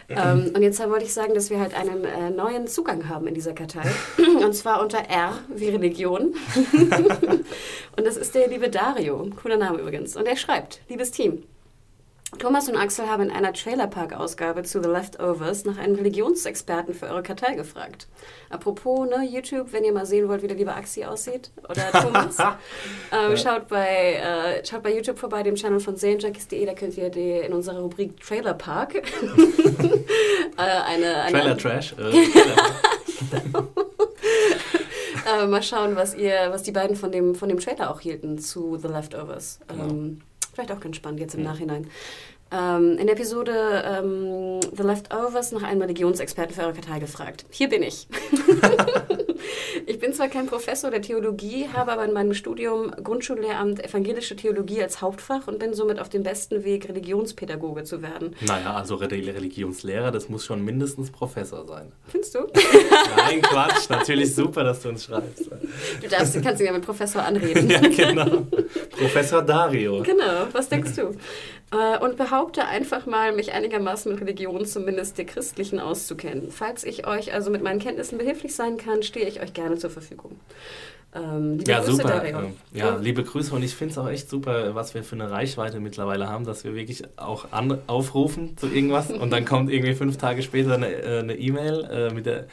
[0.08, 0.32] ja.
[0.32, 3.34] ähm, und jetzt wollte ich sagen, dass wir halt einen äh, neuen Zugang haben in
[3.34, 3.82] dieser Kartei.
[4.44, 6.34] und zwar unter R wie Religion.
[7.96, 9.28] und das ist der liebe Dario.
[9.42, 10.16] Cooler Name übrigens.
[10.16, 11.42] Und er schreibt, liebes Team,
[12.36, 17.22] Thomas und Axel haben in einer Trailerpark-Ausgabe zu The Leftovers nach einem Religionsexperten für eure
[17.22, 18.06] Kartei gefragt.
[18.50, 22.36] Apropos, ne, YouTube, wenn ihr mal sehen wollt, wie der liebe Axi aussieht, oder Thomas,
[22.38, 27.08] ähm, schaut, bei, äh, schaut bei YouTube vorbei, dem Channel von Serienjunkies.de, da könnt ihr
[27.08, 29.02] die, in unserer Rubrik Trailerpark äh,
[30.58, 31.32] eine, eine...
[31.32, 31.94] Trailer Trash.
[31.98, 32.26] Äh,
[35.42, 38.38] äh, mal schauen, was, ihr, was die beiden von dem, von dem Trailer auch hielten
[38.38, 39.60] zu The Leftovers.
[39.66, 39.84] Genau.
[39.84, 40.20] Ähm,
[40.58, 41.52] Vielleicht auch ganz spannend jetzt im ja.
[41.52, 41.86] Nachhinein.
[42.50, 47.44] Ähm, in der Episode ähm, The Leftovers nach einem Religionsexperten für eure Kartei gefragt.
[47.50, 48.08] Hier bin ich.
[49.86, 54.82] ich bin zwar kein Professor der Theologie, habe aber in meinem Studium Grundschullehramt evangelische Theologie
[54.82, 58.34] als Hauptfach und bin somit auf dem besten Weg, Religionspädagoge zu werden.
[58.40, 61.92] Naja, also Religionslehrer, das muss schon mindestens Professor sein.
[62.06, 62.40] Findest du?
[63.16, 63.88] Nein, Quatsch.
[63.90, 65.50] Natürlich super, dass du uns schreibst.
[66.02, 67.70] Du darfst, kannst ihn ja mit Professor anreden.
[67.70, 68.46] ja, genau.
[68.90, 70.02] Professor Dario.
[70.02, 71.14] Genau, was denkst du?
[71.70, 76.50] Äh, und behaupte einfach mal, mich einigermaßen mit Religion, zumindest der christlichen, auszukennen.
[76.50, 79.90] Falls ich euch also mit meinen Kenntnissen behilflich sein kann, stehe ich euch gerne zur
[79.90, 80.38] Verfügung.
[81.14, 82.24] Ähm, ja, Grüße, super.
[82.24, 85.30] Ähm, ja, liebe Grüße und ich finde es auch echt super, was wir für eine
[85.30, 89.94] Reichweite mittlerweile haben, dass wir wirklich auch an, aufrufen zu irgendwas und dann kommt irgendwie
[89.94, 92.46] fünf Tage später eine äh, E-Mail äh, mit der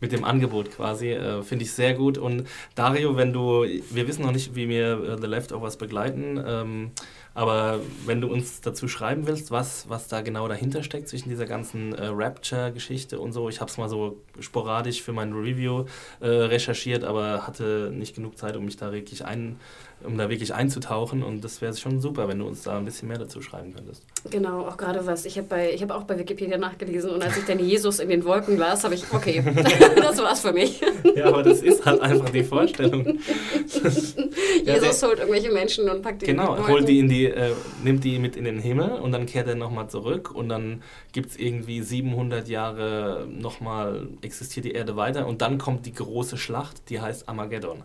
[0.00, 1.10] mit dem Angebot quasi.
[1.10, 2.18] Äh, Finde ich sehr gut.
[2.18, 2.44] Und
[2.74, 6.42] Dario, wenn du, wir wissen noch nicht, wie wir äh, The Leftovers begleiten.
[6.44, 6.90] Ähm,
[7.34, 11.46] aber wenn du uns dazu schreiben willst, was, was da genau dahinter steckt zwischen dieser
[11.46, 15.84] ganzen äh, Rapture-Geschichte und so, ich habe es mal so sporadisch für mein Review
[16.20, 19.56] äh, recherchiert, aber hatte nicht genug Zeit, um mich da wirklich ein,
[20.02, 21.22] um da wirklich einzutauchen.
[21.22, 24.04] Und das wäre schon super, wenn du uns da ein bisschen mehr dazu schreiben könntest.
[24.30, 25.24] Genau, auch gerade was.
[25.24, 28.56] Ich habe hab auch bei Wikipedia nachgelesen und als ich dann Jesus in den Wolken
[28.56, 29.42] las, habe ich, okay,
[29.96, 30.80] das war's für mich.
[31.14, 33.18] ja, aber das ist halt einfach die Vorstellung.
[34.64, 37.19] Jesus ja, holt irgendwelche Menschen und packt die genau, in die holt die in die,
[37.26, 37.52] äh,
[37.82, 41.30] nimmt die mit in den Himmel und dann kehrt er nochmal zurück und dann gibt
[41.30, 46.88] es irgendwie 700 Jahre nochmal, existiert die Erde weiter und dann kommt die große Schlacht,
[46.90, 47.82] die heißt Armageddon.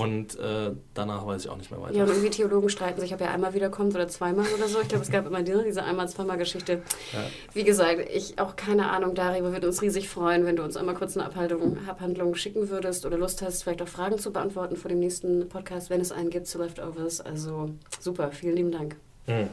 [0.00, 1.94] Und äh, danach weiß ich auch nicht mehr weiter.
[1.94, 4.80] Ja, und irgendwie Theologen streiten sich, ob er einmal wiederkommt oder zweimal oder so.
[4.80, 6.82] Ich glaube, es gab immer diese, diese Einmal-Zweimal-Geschichte.
[7.12, 7.18] Ja.
[7.54, 10.94] Wie gesagt, ich auch keine Ahnung, darüber würde uns riesig freuen, wenn du uns einmal
[10.94, 14.88] kurz eine Abhandlung, Abhandlung schicken würdest oder Lust hast, vielleicht auch Fragen zu beantworten vor
[14.88, 17.20] dem nächsten Podcast, wenn es einen gibt zu Leftovers.
[17.20, 17.70] Also
[18.00, 18.96] super, vielen lieben Dank.
[19.26, 19.48] Mhm.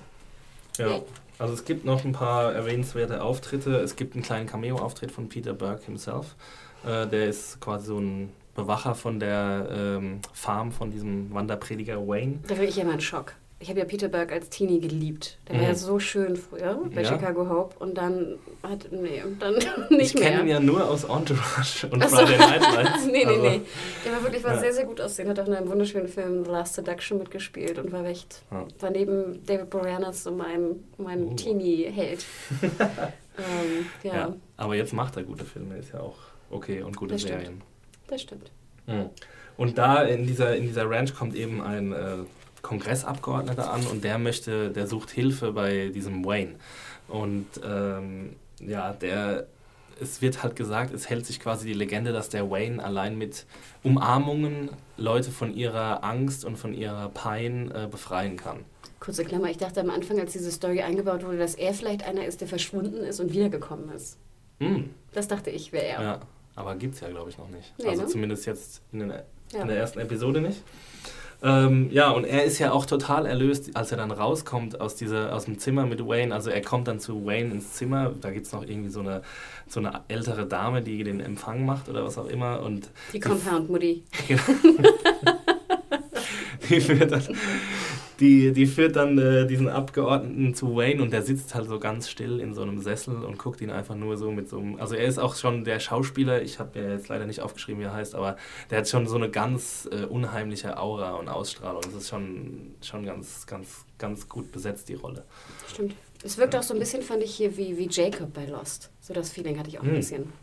[0.78, 1.02] Ja.
[1.38, 3.76] Also es gibt noch ein paar erwähnenswerte Auftritte.
[3.78, 6.36] Es gibt einen kleinen Cameo-Auftritt von Peter Burke himself.
[6.86, 12.40] Äh, der ist quasi so ein Bewacher von der ähm, Farm von diesem Wanderprediger Wayne.
[12.48, 13.36] Da bin ich immer in Schock.
[13.58, 15.38] Ich habe ja Peter Berg als Teenie geliebt.
[15.48, 15.60] Der mhm.
[15.62, 17.10] war ja so schön früher bei ja.
[17.10, 20.02] Chicago Hope und dann hat, nee, dann nicht ich mehr.
[20.02, 22.18] Ich kenne ihn ja nur aus Entourage und so.
[22.18, 23.06] Friday Night Lights.
[23.12, 23.62] nee, nee, nee.
[24.06, 24.60] Der war wirklich war ja.
[24.60, 25.30] sehr, sehr gut aussehen.
[25.30, 28.66] Hat auch in einem wunderschönen Film The Last Seduction mitgespielt und war echt, ja.
[28.80, 31.34] war neben David Boreanaz so mein, mein oh.
[31.34, 32.26] Teenie-Held.
[32.62, 34.16] ähm, ja.
[34.16, 34.36] ja.
[34.58, 36.18] Aber jetzt macht er gute Filme, ist ja auch
[36.50, 37.46] okay und gute das Serien.
[37.46, 37.64] Stimmt.
[38.08, 38.52] Das stimmt.
[38.88, 39.10] Mhm.
[39.58, 42.18] Und da in dieser, in dieser Ranch kommt eben ein äh,
[42.62, 46.56] Kongressabgeordneter an und der möchte, der sucht Hilfe bei diesem Wayne.
[47.08, 49.46] Und ähm, ja, der,
[50.02, 53.46] es wird halt gesagt, es hält sich quasi die Legende, dass der Wayne allein mit
[53.84, 58.66] Umarmungen Leute von ihrer Angst und von ihrer Pein äh, befreien kann.
[59.00, 62.26] Kurze Klammer, ich dachte am Anfang, als diese Story eingebaut wurde, dass er vielleicht einer
[62.26, 64.18] ist, der verschwunden ist und wiedergekommen ist.
[64.60, 64.86] Mm.
[65.14, 66.02] Das dachte ich, wäre er.
[66.02, 66.20] Ja,
[66.56, 67.74] aber gibt es ja, glaube ich, noch nicht.
[67.78, 68.08] Nee, also ne?
[68.08, 69.62] zumindest jetzt in, den, ja.
[69.62, 70.62] in der ersten Episode nicht.
[71.44, 75.36] Ähm, ja, und er ist ja auch total erlöst, als er dann rauskommt aus, dieser,
[75.36, 76.34] aus dem Zimmer mit Wayne.
[76.34, 79.22] Also er kommt dann zu Wayne ins Zimmer, da gibt es noch irgendwie so eine,
[79.68, 82.62] so eine ältere Dame, die den Empfang macht oder was auch immer.
[82.62, 84.04] Und die Compound-Mutti.
[84.28, 84.42] Genau.
[86.70, 87.22] die führt dann,
[88.20, 92.10] die, die führt dann äh, diesen Abgeordneten zu Wayne und der sitzt halt so ganz
[92.10, 94.80] still in so einem Sessel und guckt ihn einfach nur so mit so einem.
[94.80, 97.86] Also er ist auch schon der Schauspieler, ich habe mir jetzt leider nicht aufgeschrieben, wie
[97.86, 98.38] er heißt, aber
[98.70, 101.82] der hat schon so eine ganz äh, unheimliche Aura und Ausstrahlung.
[101.84, 105.24] Das ist schon, schon ganz, ganz, ganz gut besetzt, die Rolle.
[105.68, 105.96] Stimmt.
[106.24, 108.90] Es wirkt auch so ein bisschen, fand ich hier, wie, wie Jacob bei Lost.
[109.02, 109.96] So das Feeling hatte ich auch ein hm.
[109.96, 110.34] bisschen.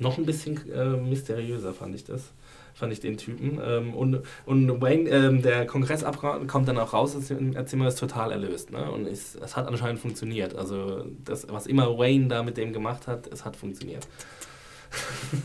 [0.00, 2.30] Noch ein bisschen äh, mysteriöser fand ich das
[2.78, 3.60] fand ich den Typen.
[3.62, 7.98] Ähm, und, und Wayne, ähm, der Kongressabgeordnete, kommt dann auch raus aus dem Zimmer, ist
[7.98, 8.70] total erlöst.
[8.70, 8.90] Ne?
[8.90, 10.54] Und es, es hat anscheinend funktioniert.
[10.54, 14.06] Also das, was immer Wayne da mit dem gemacht hat, es hat funktioniert.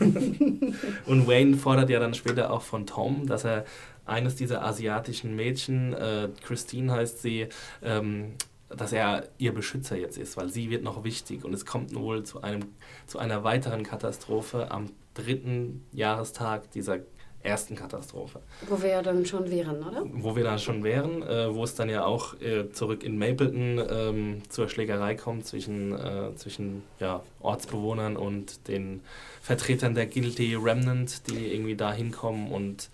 [1.06, 3.64] und Wayne fordert ja dann später auch von Tom, dass er
[4.06, 7.48] eines dieser asiatischen Mädchen, äh, Christine heißt sie,
[7.82, 8.34] ähm,
[8.68, 12.24] dass er ihr Beschützer jetzt ist, weil sie wird noch wichtig und es kommt wohl
[12.24, 12.62] zu, einem,
[13.06, 16.98] zu einer weiteren Katastrophe am dritten Jahrestag dieser
[17.44, 18.40] ersten Katastrophe.
[18.68, 20.02] Wo wir ja dann schon wären, oder?
[20.12, 23.82] Wo wir dann schon wären, äh, wo es dann ja auch äh, zurück in Mapleton
[23.88, 29.02] ähm, zur Schlägerei kommt zwischen, äh, zwischen ja, Ortsbewohnern und den
[29.42, 32.88] Vertretern der Guilty Remnant, die irgendwie da hinkommen und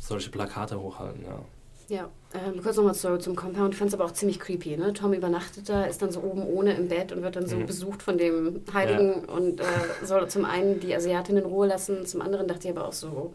[0.00, 1.40] solche Plakate hochhalten, ja.
[1.88, 3.74] Ja, ähm, kurz nochmal zu, zum Compound.
[3.74, 4.76] Ich fand es aber auch ziemlich creepy.
[4.76, 4.92] Ne?
[4.92, 7.66] Tom übernachtet da, ist dann so oben ohne im Bett und wird dann so mhm.
[7.66, 9.32] besucht von dem Heiligen ja.
[9.32, 9.64] und äh,
[10.02, 13.34] soll zum einen die Asiatin in Ruhe lassen, zum anderen dachte ich aber auch so,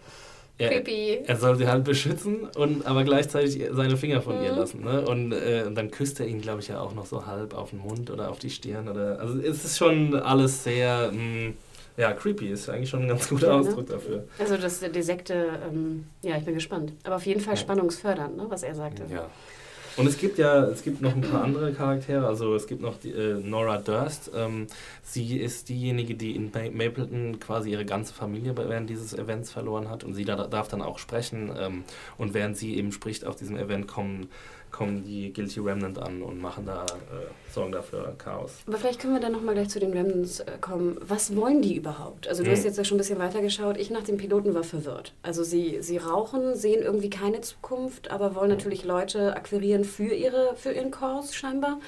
[0.58, 1.20] Creepy.
[1.26, 4.44] Er, soll sie halt beschützen und aber gleichzeitig seine Finger von mhm.
[4.44, 4.84] ihr lassen.
[4.84, 5.02] Ne?
[5.02, 7.72] Und, äh, und, dann küsst er ihn, glaube ich, ja auch noch so halb auf
[7.72, 8.88] den Mund oder auf die Stirn.
[8.88, 11.54] Oder, also es ist schon alles sehr, mh, mm,
[11.98, 13.60] ja, creepy ist eigentlich schon ein ganz guter ja, ne?
[13.60, 13.96] Ausdruck ne?
[13.96, 14.24] dafür.
[14.40, 16.94] Also das, die Sekte, ähm, ja, ich bin gespannt.
[17.04, 19.04] Aber auf jeden Fall spannungsfördernd, ne, was er sagte.
[19.12, 19.30] Ja.
[19.98, 22.28] Und es gibt ja, es gibt noch ein paar andere Charaktere.
[22.28, 24.32] Also es gibt noch die, äh, Nora Durst.
[24.36, 24.68] Ähm,
[25.04, 30.04] sie ist diejenige, die in Mapleton quasi ihre ganze Familie während dieses Events verloren hat.
[30.04, 31.52] Und sie da, darf dann auch sprechen.
[31.58, 31.84] Ähm,
[32.18, 34.30] und während sie eben spricht auf diesem Event, kommen
[34.72, 38.60] kommen die Guilty Remnant an und machen da, äh, sorgen dafür Chaos.
[38.68, 40.98] Aber vielleicht können wir dann nochmal gleich zu den Remnants äh, kommen.
[41.02, 42.28] Was wollen die überhaupt?
[42.28, 42.58] Also du hm.
[42.58, 43.78] hast jetzt ja schon ein bisschen weiter geschaut.
[43.78, 45.14] Ich nach dem Piloten war verwirrt.
[45.22, 50.56] Also sie, sie rauchen, sehen irgendwie keine Zukunft, aber wollen natürlich Leute akquirieren für, ihre,
[50.56, 51.80] für ihren Kurs scheinbar.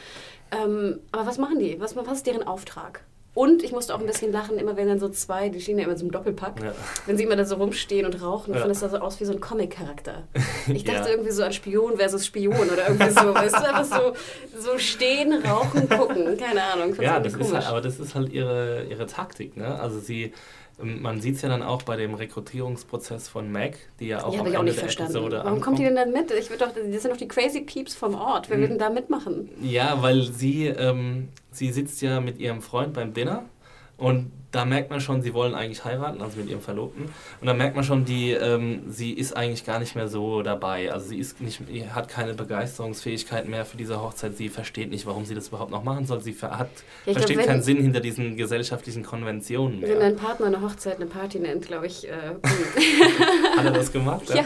[0.51, 1.79] Ähm, aber was machen die?
[1.79, 3.03] Was, was ist deren Auftrag?
[3.35, 5.85] Und ich musste auch ein bisschen lachen, immer wenn dann so zwei, die stehen ja
[5.85, 6.73] immer so im Doppelpack, ja.
[7.07, 8.59] wenn sie immer da so rumstehen und rauchen, ja.
[8.59, 10.23] fand es da so aus wie so ein Comic-Charakter.
[10.67, 11.15] Ich dachte ja.
[11.15, 14.13] irgendwie so an Spion versus Spion oder irgendwie so, weißt du, einfach so,
[14.57, 16.95] so stehen, rauchen, gucken, keine Ahnung.
[17.01, 19.79] Ja, das ist halt, aber das ist halt ihre, ihre Taktik, ne?
[19.79, 20.31] Also sie,
[20.81, 24.39] man sieht es ja dann auch bei dem Rekrutierungsprozess von Mac, die ja auch ja,
[24.39, 25.13] am Ende auch nicht der verstanden.
[25.13, 25.63] Episode Warum ankommt.
[25.63, 26.31] kommt die denn dann mit?
[26.31, 28.49] Ich doch, das sind doch die Crazy Peeps vom Ort.
[28.49, 28.63] Wer hm.
[28.63, 29.49] würden da mitmachen?
[29.61, 33.45] Ja, weil sie, ähm, sie sitzt ja mit ihrem Freund beim Dinner
[33.97, 37.05] und da merkt man schon, sie wollen eigentlich heiraten, also mit ihrem Verlobten.
[37.41, 40.93] Und da merkt man schon, die, ähm, sie ist eigentlich gar nicht mehr so dabei.
[40.93, 44.37] Also sie ist nicht, hat keine Begeisterungsfähigkeit mehr für diese Hochzeit.
[44.37, 46.21] Sie versteht nicht, warum sie das überhaupt noch machen soll.
[46.21, 46.69] Sie hat,
[47.05, 49.89] ja, versteht glaub, keinen Sinn hinter diesen gesellschaftlichen Konventionen mehr.
[49.89, 52.07] Wenn dein Partner eine Hochzeit eine Party nennt, glaube ich.
[52.07, 52.11] Äh,
[53.57, 54.29] hat er das gemacht?
[54.35, 54.45] Ja.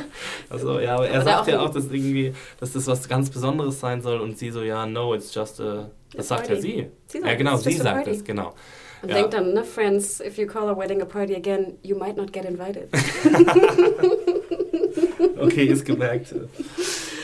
[0.49, 3.81] Also ja, aber er aber sagt ja auch, dass irgendwie, dass das was ganz Besonderes
[3.81, 5.91] sein soll und sie so, ja, no, it's just a.
[6.13, 6.87] Das sagt ja sie.
[7.07, 8.53] sie sagt, ja, genau, sie sagt es, genau.
[9.01, 9.15] Und ja.
[9.15, 12.33] denkt dann, ne, Friends, if you call a wedding a party again, you might not
[12.33, 12.89] get invited.
[15.39, 16.33] okay, ist gemerkt.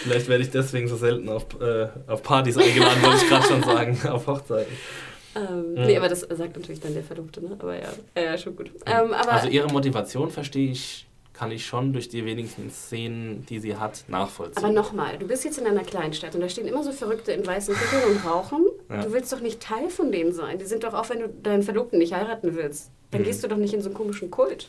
[0.03, 3.63] Vielleicht werde ich deswegen so selten auf, äh, auf Partys eingeladen, wollte ich gerade schon
[3.63, 4.71] sagen, auf Hochzeiten.
[5.36, 5.86] Ähm, ja.
[5.86, 7.55] Nee, aber das sagt natürlich dann der Verlobte, ne?
[7.57, 8.71] Aber ja, ja schon gut.
[8.86, 13.78] Ähm, also ihre Motivation verstehe ich, kann ich schon durch die wenigen Szenen, die sie
[13.78, 14.63] hat, nachvollziehen.
[14.63, 17.45] Aber nochmal, du bist jetzt in einer Kleinstadt und da stehen immer so Verrückte in
[17.45, 18.65] weißen Kitteln und rauchen.
[18.89, 19.03] Ja.
[19.03, 20.59] Du willst doch nicht Teil von denen sein.
[20.59, 23.25] Die sind doch auch, wenn du deinen Verlobten nicht heiraten willst, dann mhm.
[23.25, 24.67] gehst du doch nicht in so einen komischen Kult.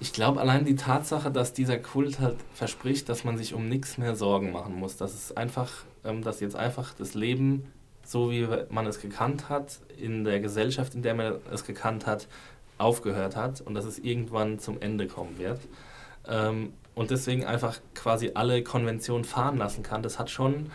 [0.00, 3.98] Ich glaube, allein die Tatsache, dass dieser Kult halt verspricht, dass man sich um nichts
[3.98, 7.72] mehr Sorgen machen muss, dass es einfach, ähm, dass jetzt einfach das Leben,
[8.04, 12.28] so wie man es gekannt hat, in der Gesellschaft, in der man es gekannt hat,
[12.78, 15.60] aufgehört hat und dass es irgendwann zum Ende kommen wird.
[16.28, 20.70] Ähm, und deswegen einfach quasi alle Konventionen fahren lassen kann, das hat schon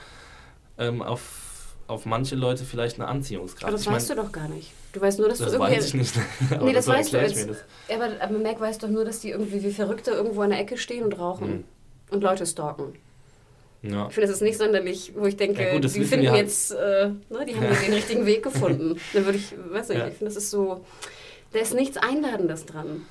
[0.77, 1.52] ähm, auf,
[1.87, 3.65] auf manche Leute vielleicht eine Anziehungskraft.
[3.65, 4.71] Aber das ich weißt mein, du doch gar nicht.
[4.93, 5.75] Du weißt nur, dass das du irgendwie.
[5.75, 6.13] Das weiß ich nicht.
[6.61, 7.65] nee, das weißt du jetzt.
[7.93, 10.77] Aber, aber Mac weiß doch nur, dass die irgendwie wie Verrückte irgendwo an der Ecke
[10.77, 11.63] stehen und rauchen mhm.
[12.11, 12.93] und Leute stalken.
[13.81, 14.07] Ja.
[14.07, 16.43] Ich finde, das ist nicht sonderlich, wo ich denke, ja, gut, die finden halt.
[16.43, 17.73] jetzt, äh, ne, die haben ja.
[17.73, 18.97] den richtigen Weg gefunden.
[19.13, 20.85] Dann würde ich, weiß nicht, ich finde, das ist so,
[21.51, 23.05] da ist nichts Einladendes dran.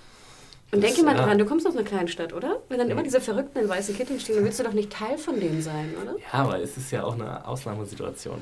[0.74, 2.62] Und denke mal dran, du kommst aus einer kleinen Stadt, oder?
[2.70, 5.18] Wenn dann immer diese Verrückten in weißen Kitteln stehen, dann willst du doch nicht Teil
[5.18, 6.16] von denen sein, oder?
[6.32, 8.40] Ja, aber es ist ja auch eine Ausnahmesituation.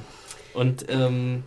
[0.55, 1.43] Und ähm,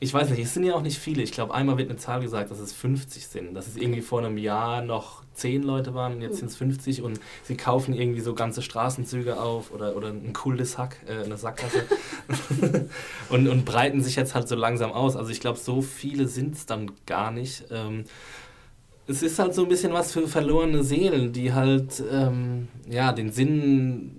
[0.00, 1.22] ich weiß nicht, es sind ja auch nicht viele.
[1.22, 3.54] Ich glaube, einmal wird eine Zahl gesagt, dass es 50 sind.
[3.54, 7.02] Dass es irgendwie vor einem Jahr noch 10 Leute waren und jetzt sind es 50
[7.02, 11.36] und sie kaufen irgendwie so ganze Straßenzüge auf oder, oder ein cooles Hack, äh, eine
[11.36, 11.84] Sackgasse
[13.30, 15.16] und, und breiten sich jetzt halt so langsam aus.
[15.16, 17.64] Also ich glaube, so viele sind es dann gar nicht.
[17.70, 18.04] Ähm,
[19.06, 23.30] es ist halt so ein bisschen was für verlorene Seelen, die halt ähm, ja, den
[23.30, 24.12] Sinn,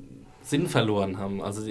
[0.44, 1.42] Sinn verloren haben.
[1.42, 1.62] Also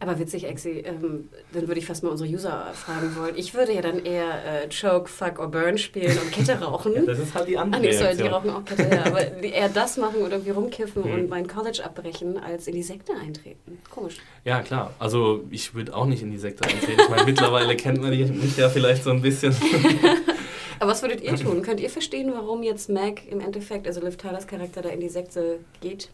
[0.00, 3.34] aber witzig, Exi, ähm, dann würde ich fast mal unsere User fragen wollen.
[3.36, 6.94] Ich würde ja dann eher äh, Choke, Fuck or Burn spielen und Kette rauchen.
[6.94, 9.06] ja, das ist halt die andere Ach, nicht, so, die rauchen auch Kette, ja.
[9.06, 11.14] Aber eher das machen oder irgendwie rumkiffen mhm.
[11.14, 13.78] und mein College abbrechen, als in die Sekte eintreten.
[13.90, 14.18] Komisch.
[14.44, 14.94] Ja, klar.
[15.00, 17.00] Also ich würde auch nicht in die Sekte eintreten.
[17.00, 19.52] Ich meine, mittlerweile kennt man mich ja vielleicht so ein bisschen.
[20.78, 21.62] Aber was würdet ihr tun?
[21.62, 25.08] Könnt ihr verstehen, warum jetzt Mac im Endeffekt, also Liv Tylers Charakter, da in die
[25.08, 26.10] Sekte geht?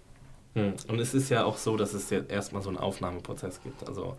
[0.55, 0.75] Hm.
[0.89, 3.87] Und es ist ja auch so, dass es ja erstmal so einen Aufnahmeprozess gibt.
[3.87, 4.17] Also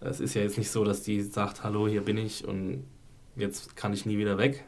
[0.00, 2.84] es ist ja jetzt nicht so, dass die sagt, hallo, hier bin ich und
[3.36, 4.64] jetzt kann ich nie wieder weg,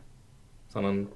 [0.69, 1.09] sondern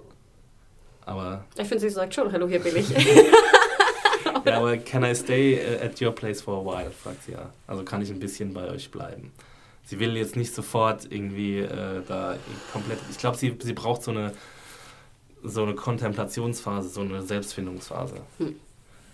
[1.04, 1.44] aber...
[1.56, 2.90] Ich finde, sie sagt schon, hallo, hier bin ich.
[4.44, 7.50] ja, aber can I stay uh, at your place for a while, fragt sie ja.
[7.66, 9.32] Also kann ich ein bisschen bei euch bleiben.
[9.88, 12.36] Sie will jetzt nicht sofort irgendwie äh, da
[12.74, 12.98] komplett...
[13.10, 14.34] Ich glaube, sie, sie braucht so eine,
[15.42, 18.16] so eine Kontemplationsphase, so eine Selbstfindungsphase.
[18.36, 18.54] Hm.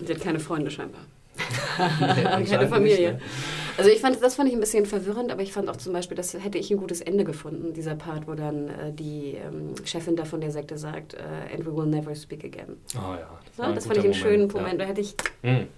[0.00, 1.02] Sie hat keine Freunde scheinbar.
[1.78, 3.12] keine Familie.
[3.12, 3.30] Nicht, ne?
[3.76, 6.16] Also ich fand, das fand ich ein bisschen verwirrend, aber ich fand auch zum Beispiel,
[6.16, 10.16] das hätte ich ein gutes Ende gefunden, dieser Part, wo dann äh, die ähm, Chefin
[10.16, 12.78] da von der Sekte sagt, äh, and we will never speak again.
[12.96, 13.28] Oh ja.
[13.56, 14.78] Das, ja, das fand ich einen schönen Moment, ja.
[14.78, 15.68] da hätte ich mhm.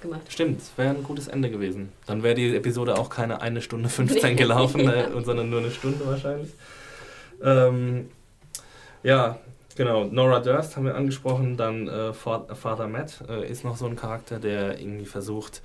[0.00, 0.22] Gemacht.
[0.28, 1.92] Stimmt, wäre ein gutes Ende gewesen.
[2.06, 4.92] Dann wäre die Episode auch keine eine Stunde 15 gelaufen, ja.
[4.92, 6.50] äh, sondern nur eine Stunde wahrscheinlich.
[7.42, 8.08] Ähm,
[9.02, 9.38] ja,
[9.76, 13.94] Genau, Nora Durst haben wir angesprochen, dann äh, Father Matt äh, ist noch so ein
[13.94, 15.60] Charakter, der irgendwie versucht,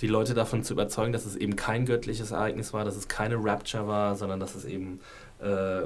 [0.00, 3.36] die Leute davon zu überzeugen, dass es eben kein göttliches Ereignis war, dass es keine
[3.36, 4.98] Rapture war, sondern dass es eben,
[5.40, 5.82] äh,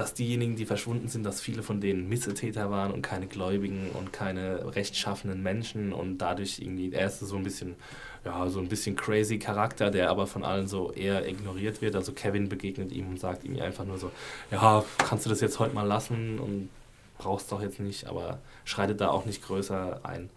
[0.00, 4.14] dass diejenigen, die verschwunden sind, dass viele von denen Missetäter waren und keine Gläubigen und
[4.14, 7.76] keine rechtschaffenen Menschen und dadurch irgendwie, er ist so ein bisschen,
[8.24, 11.96] ja, so ein bisschen crazy Charakter, der aber von allen so eher ignoriert wird.
[11.96, 14.10] Also Kevin begegnet ihm und sagt ihm einfach nur so,
[14.50, 16.70] ja, kannst du das jetzt heute mal lassen und
[17.18, 20.30] brauchst doch jetzt nicht, aber schreitet da auch nicht größer ein.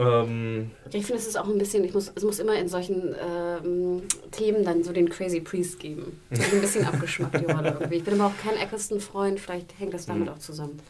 [0.00, 3.14] Ähm, ich finde, es ist auch ein bisschen, ich muss, es muss immer in solchen
[3.22, 6.20] ähm, Themen dann so den Crazy Priest geben.
[6.30, 7.96] So ein bisschen abgeschmackt, die Rolle irgendwie.
[7.96, 10.32] Ich bin aber auch kein Eccleston-Freund, vielleicht hängt das damit mhm.
[10.32, 10.80] auch zusammen.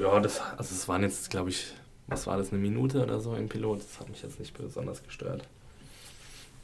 [0.00, 1.72] Ja, das, also es waren jetzt, glaube ich,
[2.06, 3.80] was war das, eine Minute oder so im Pilot.
[3.80, 5.42] Das hat mich jetzt nicht besonders gestört.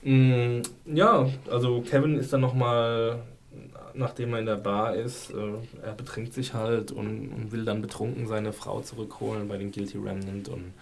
[0.02, 3.20] Mm, ja, also Kevin ist dann nochmal
[3.94, 5.52] nachdem er in der Bar ist, äh,
[5.82, 9.96] er betrinkt sich halt und, und, will dann betrunken seine Frau zurückholen bei den Guilty
[9.96, 10.74] Remnant und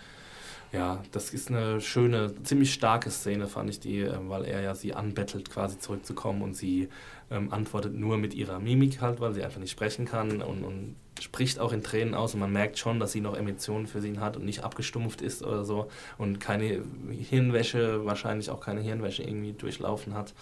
[0.75, 4.75] ja, das ist eine schöne, ziemlich starke Szene, fand ich die, äh, weil er ja
[4.75, 6.89] sie anbettelt, quasi zurückzukommen und sie
[7.31, 10.97] ähm, antwortet nur mit ihrer Mimik halt, weil sie einfach nicht sprechen kann und, und
[11.21, 14.21] spricht auch in Tränen aus und man merkt schon, dass sie noch Emotionen für ihn
[14.21, 19.53] hat und nicht abgestumpft ist oder so und keine Hirnwäsche, wahrscheinlich auch keine Hirnwäsche irgendwie
[19.53, 20.35] durchlaufen hat.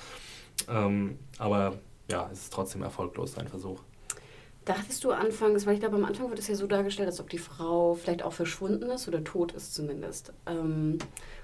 [0.68, 1.74] Ähm, aber
[2.10, 3.80] ja, es ist trotzdem erfolglos, sein Versuch.
[4.64, 7.28] Dachtest du anfangs, weil ich glaube, am Anfang wird es ja so dargestellt, als ob
[7.28, 10.32] die Frau vielleicht auch verschwunden ist oder tot ist zumindest.
[10.46, 10.98] Ähm,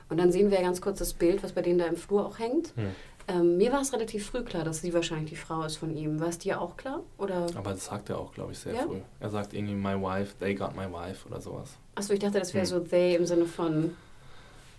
[0.09, 2.25] und dann sehen wir ja ganz kurz das Bild, was bei denen da im Flur
[2.25, 2.73] auch hängt.
[2.77, 2.95] Hm.
[3.27, 6.19] Ähm, mir war es relativ früh klar, dass sie wahrscheinlich die Frau ist von ihm.
[6.21, 7.03] War es dir auch klar?
[7.19, 7.47] Oder?
[7.57, 8.83] Aber das sagt er auch, glaube ich, sehr ja?
[8.83, 9.01] früh.
[9.21, 11.71] Er sagt irgendwie, my wife, they got my wife oder sowas.
[11.95, 12.71] Achso, ich dachte, das wäre hm.
[12.71, 13.97] so they im Sinne von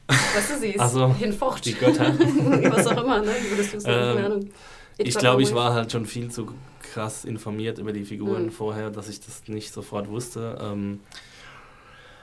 [0.08, 1.66] Was du siehst, also, hinfocht.
[1.66, 2.18] Die Götter.
[2.72, 3.32] Was auch immer, ne?
[3.50, 3.84] Würdest du ähm,
[4.16, 4.50] keine Ahnung.
[4.98, 6.48] Ich glaube, ich war halt schon viel zu
[6.92, 8.52] krass informiert über die Figuren mhm.
[8.52, 10.58] vorher, dass ich das nicht sofort wusste.
[10.62, 11.00] Ähm,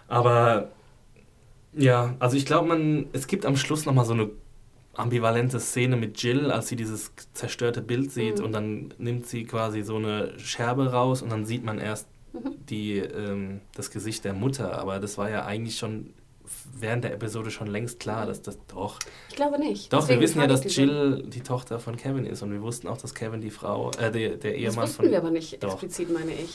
[0.09, 0.71] aber
[1.73, 4.31] ja, also ich glaube, man, es gibt am Schluss nochmal so eine
[4.95, 8.45] ambivalente Szene mit Jill, als sie dieses zerstörte Bild sieht mhm.
[8.45, 12.55] und dann nimmt sie quasi so eine Scherbe raus und dann sieht man erst mhm.
[12.69, 14.79] die, ähm, das Gesicht der Mutter.
[14.79, 16.15] Aber das war ja eigentlich schon
[16.79, 18.99] während der Episode schon längst klar, dass das doch.
[19.29, 19.93] Ich glaube nicht.
[19.93, 22.89] Doch, Deswegen wir wissen ja, dass Jill die Tochter von Kevin ist und wir wussten
[22.89, 24.83] auch, dass Kevin die Frau, äh, der, der Ehemann von.
[24.83, 25.73] Das wussten wir aber nicht doch.
[25.73, 26.55] explizit, meine ich.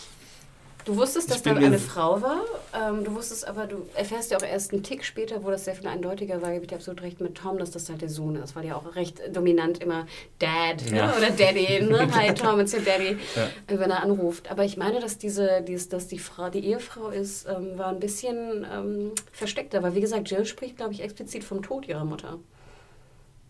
[0.85, 2.41] Du wusstest, dass da eine Frau war.
[2.73, 5.75] Ähm, du wusstest aber, du erfährst ja auch erst einen Tick später, wo das sehr
[5.75, 8.35] viel eindeutiger war, gebe ich dir absolut recht mit Tom, dass das halt der Sohn
[8.35, 10.07] ist, weil ja auch recht dominant immer
[10.39, 10.97] Dad ne?
[10.97, 11.07] ja.
[11.07, 11.13] ne?
[11.17, 12.09] oder Daddy, ne?
[12.15, 13.49] Hi Tom, it's your Daddy, ja.
[13.67, 14.49] Wenn er anruft.
[14.49, 17.99] Aber ich meine, dass diese, dies, dass die Frau, die Ehefrau ist, ähm, war ein
[17.99, 22.39] bisschen ähm, versteckter, weil wie gesagt, Jill spricht, glaube ich, explizit vom Tod ihrer Mutter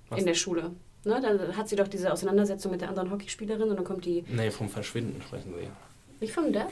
[0.09, 0.19] Was?
[0.19, 0.71] in der Schule.
[1.03, 4.23] Ne, dann hat sie doch diese Auseinandersetzung mit der anderen Hockeyspielerin und dann kommt die.
[4.27, 5.67] Nee, vom Verschwinden sprechen sie.
[6.21, 6.67] Nicht vom Death?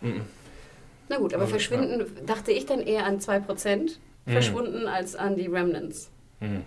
[0.00, 0.22] Mhm.
[1.08, 2.06] Na gut, aber also, verschwinden ja.
[2.24, 3.90] dachte ich dann eher an 2% mhm.
[4.30, 6.08] verschwunden als an die Remnants.
[6.40, 6.62] Mhm.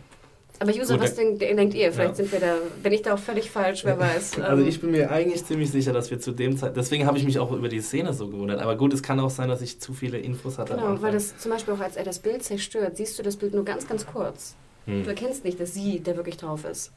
[0.59, 1.91] Aber User, was denkt, denkt, ihr?
[1.91, 2.15] Vielleicht ja.
[2.15, 4.38] sind wir da, bin ich da auch völlig falsch, wer weiß.
[4.39, 4.69] Also ähm.
[4.69, 7.39] ich bin mir eigentlich ziemlich sicher, dass wir zu dem Zeit, deswegen habe ich mich
[7.39, 8.61] auch über die Szene so gewundert.
[8.61, 10.75] Aber gut, es kann auch sein, dass ich zu viele Infos hatte.
[10.75, 13.53] Genau, weil das zum Beispiel auch, als er das Bild zerstört, siehst du das Bild
[13.53, 14.55] nur ganz, ganz kurz.
[14.86, 15.03] Hm.
[15.03, 16.91] Du erkennst nicht, dass sie der wirklich drauf ist.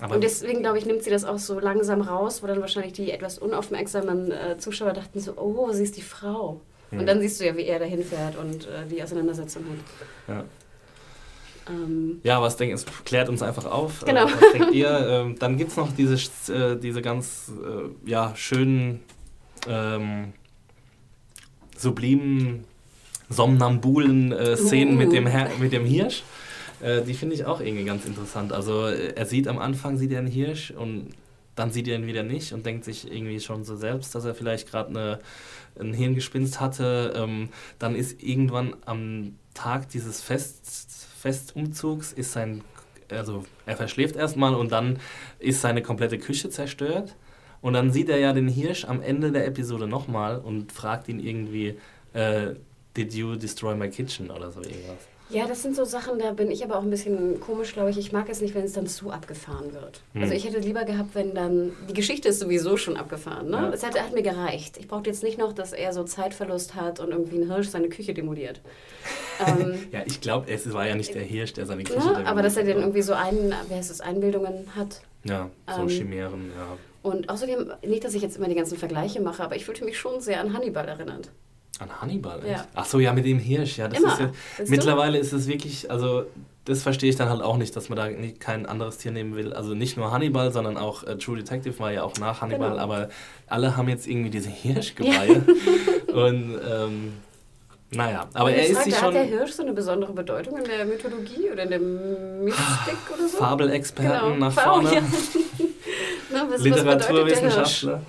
[0.00, 2.92] Aber und deswegen, glaube ich, nimmt sie das auch so langsam raus, wo dann wahrscheinlich
[2.92, 6.60] die etwas unaufmerksamen äh, Zuschauer dachten so, oh, sie ist die Frau.
[6.90, 7.00] Mhm.
[7.00, 10.34] Und dann siehst du ja, wie er dahin fährt und äh, die Auseinandersetzung hat.
[10.36, 10.44] Ja.
[11.68, 14.02] Ähm, ja, was denkt, es klärt uns einfach auf.
[14.02, 14.26] Äh, genau.
[14.26, 14.86] Äh, was denkt ihr?
[15.06, 16.14] Ähm, dann gibt es noch diese,
[16.52, 19.02] äh, diese ganz äh, ja, schönen,
[19.68, 20.32] ähm,
[21.76, 22.64] sublimen,
[23.28, 24.98] somnambulen Szenen uh.
[24.98, 25.28] mit, dem
[25.58, 26.22] mit dem Hirsch.
[26.80, 28.52] Äh, die finde ich auch irgendwie ganz interessant.
[28.52, 31.10] Also äh, er sieht am Anfang, sieht er einen Hirsch und
[31.54, 34.34] dann sieht er ihn wieder nicht und denkt sich irgendwie schon so selbst, dass er
[34.34, 35.20] vielleicht gerade
[35.80, 37.14] ein Hirngespinst hatte.
[37.16, 37.48] Ähm,
[37.78, 42.62] dann ist irgendwann am Tag dieses Fest, Festumzugs ist sein,
[43.10, 44.98] also er verschläft erstmal und dann
[45.38, 47.16] ist seine komplette Küche zerstört.
[47.62, 51.18] Und dann sieht er ja den Hirsch am Ende der Episode nochmal und fragt ihn
[51.18, 51.78] irgendwie,
[52.12, 52.54] äh,
[52.96, 55.15] Did you destroy my kitchen oder so irgendwas.
[55.28, 57.98] Ja, das sind so Sachen, da bin ich aber auch ein bisschen komisch, glaube ich.
[57.98, 60.00] Ich mag es nicht, wenn es dann zu abgefahren wird.
[60.12, 60.22] Hm.
[60.22, 63.56] Also ich hätte lieber gehabt, wenn dann, die Geschichte ist sowieso schon abgefahren, ne?
[63.56, 63.70] Ja.
[63.70, 64.76] Es hat, hat, mir gereicht.
[64.78, 67.88] Ich brauchte jetzt nicht noch, dass er so Zeitverlust hat und irgendwie ein Hirsch seine
[67.88, 68.60] Küche demoliert.
[69.46, 72.04] ähm, ja, ich glaube, es war ja nicht der Hirsch, der seine Küche ne?
[72.04, 72.28] demoliert.
[72.28, 75.00] Aber dass er dann irgendwie so einen, wer heißt es, Einbildungen hat.
[75.24, 76.78] Ja, so ähm, Chimären, ja.
[77.02, 79.98] Und außerdem, nicht, dass ich jetzt immer die ganzen Vergleiche mache, aber ich fühlte mich
[79.98, 81.30] schon sehr an Hannibal erinnert.
[81.78, 82.48] An Hannibal, echt?
[82.48, 82.66] Ja.
[82.74, 83.88] Ach so, ja, mit dem Hirsch, ja.
[83.88, 84.12] Das Immer.
[84.12, 84.30] Ist ja
[84.68, 85.20] mittlerweile du?
[85.20, 86.24] ist es wirklich, also
[86.64, 89.36] das verstehe ich dann halt auch nicht, dass man da nicht, kein anderes Tier nehmen
[89.36, 89.52] will.
[89.52, 92.82] Also nicht nur Hannibal, sondern auch äh, True Detective war ja auch nach Hannibal, genau.
[92.82, 93.08] aber
[93.46, 95.44] alle haben jetzt irgendwie diese Hirschgeweihe.
[96.08, 96.14] Ja.
[96.26, 97.12] Und ähm,
[97.90, 99.08] naja, aber er ist sich schon...
[99.08, 103.28] Hat der Hirsch so eine besondere Bedeutung in der Mythologie oder in der Mystik oder
[103.28, 103.36] so?
[103.38, 104.46] Fabelexperten genau.
[104.46, 104.88] nach vorne.
[104.90, 105.02] Oh, ja.
[106.32, 108.02] Na, was, Literaturwissenschaftler.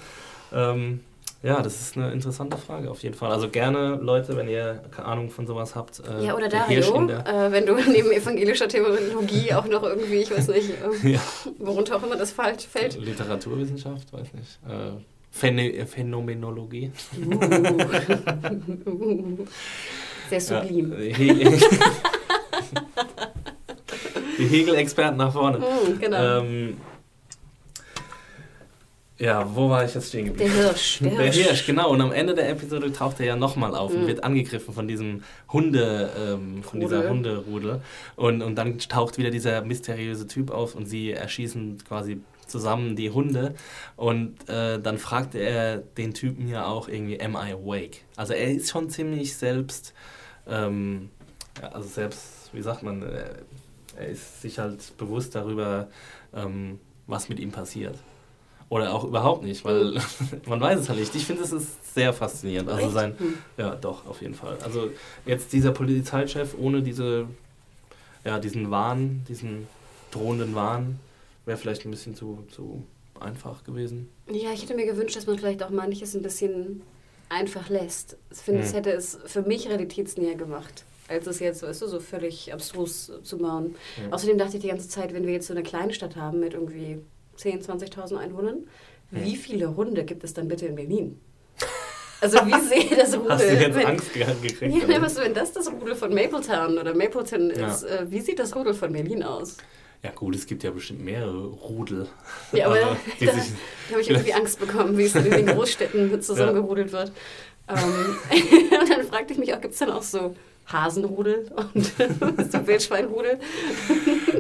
[0.50, 1.02] Was ähm,
[1.44, 3.32] ja, das ist eine interessante Frage auf jeden Fall.
[3.32, 6.00] Also gerne, Leute, wenn ihr keine Ahnung von sowas habt.
[6.00, 10.48] Äh, ja, oder Dario, äh, wenn du neben evangelischer Theologie auch noch irgendwie, ich weiß
[10.50, 10.70] nicht,
[11.04, 11.22] äh, ja.
[11.60, 13.00] worunter auch immer das falsch fällt.
[13.00, 14.60] Literaturwissenschaft, weiß nicht.
[14.68, 14.94] Äh,
[15.30, 16.92] Phäne Phänomenologie.
[17.24, 17.40] Uh.
[20.30, 20.92] Sehr sublim.
[20.92, 20.98] Ja,
[24.38, 25.60] die Hegel-Experten nach vorne.
[25.60, 26.40] Mm, genau.
[26.40, 26.78] Ähm,
[29.20, 30.52] ja, wo war ich jetzt stehen geblieben?
[30.54, 31.00] Der Hirsch.
[31.00, 31.66] Der, der Hirsch.
[31.66, 31.90] genau.
[31.92, 34.02] Und am Ende der Episode taucht er ja nochmal auf mhm.
[34.02, 37.00] und wird angegriffen von diesem Hunde, ähm, von Rudel.
[37.00, 37.82] dieser Hunderudel.
[38.16, 43.10] Und, und dann taucht wieder dieser mysteriöse Typ auf und sie erschießen quasi zusammen die
[43.10, 43.56] Hunde.
[43.96, 47.98] Und äh, dann fragt er den Typen ja auch irgendwie, am I awake?
[48.16, 49.94] Also er ist schon ziemlich selbst,
[50.48, 51.10] ähm,
[51.60, 53.26] ja, also selbst, wie sagt man, äh,
[53.98, 55.88] er ist sich halt bewusst darüber,
[56.36, 57.98] ähm, was mit ihm passiert.
[58.70, 59.98] Oder auch überhaupt nicht, weil
[60.46, 61.16] man weiß es halt nicht.
[61.16, 62.70] Ich finde, es ist sehr faszinierend.
[62.70, 63.38] Also sein, hm.
[63.58, 64.58] ja, doch, auf jeden Fall.
[64.64, 64.90] Also
[65.26, 67.28] jetzt dieser Polizeichef ohne diese,
[68.26, 69.68] ja, diesen Wahn, diesen
[70.12, 71.00] drohenden Wahn,
[71.46, 72.84] wäre vielleicht ein bisschen zu, zu
[73.20, 74.10] einfach gewesen.
[74.30, 76.82] Ja, ich hätte mir gewünscht, dass man vielleicht auch manches ein bisschen
[77.30, 78.18] einfach lässt.
[78.32, 78.76] Ich finde, es hm.
[78.76, 83.38] hätte es für mich realitätsnäher gemacht als es jetzt, weißt du, so völlig abstrus zu
[83.38, 83.76] bauen.
[83.98, 84.14] Ja.
[84.14, 86.54] Außerdem dachte ich die ganze Zeit, wenn wir jetzt so eine kleine Stadt haben mit
[86.54, 87.00] irgendwie
[87.38, 88.68] 10.000, 20.000 Einwohnern.
[89.12, 91.20] Wie viele Hunde gibt es dann bitte in Berlin?
[92.20, 93.32] Also wie sehe das Rudel?
[93.32, 94.62] Hast du jetzt wenn, Angst gekriegt?
[94.62, 97.90] Ja, ne, was, wenn das das Rudel von Mapletown oder Mapleton ist, ja.
[97.90, 99.58] äh, wie sieht das Rudel von Berlin aus?
[100.04, 102.08] Ja gut, es gibt ja bestimmt mehrere Rudel.
[102.52, 103.32] Ja, aber, aber da, da
[103.92, 107.00] habe ich irgendwie Angst bekommen, wie es in den Großstädten zusammengerudelt ja.
[107.00, 107.12] wird.
[107.70, 108.18] Ähm,
[108.82, 110.36] und dann fragte ich mich auch, gibt es dann auch so
[110.68, 111.86] Hasenrudel und
[112.52, 113.40] so Wildschweinrudel?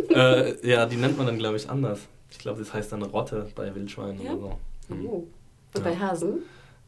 [0.10, 2.00] äh, ja, die nennt man dann, glaube ich, anders.
[2.30, 4.34] Ich glaube, das heißt dann Rotte bei Wildschweinen ja?
[4.34, 4.57] oder
[4.89, 4.93] so.
[4.93, 5.05] Mhm.
[5.05, 5.28] Oh.
[5.75, 6.43] Und bei Hasen?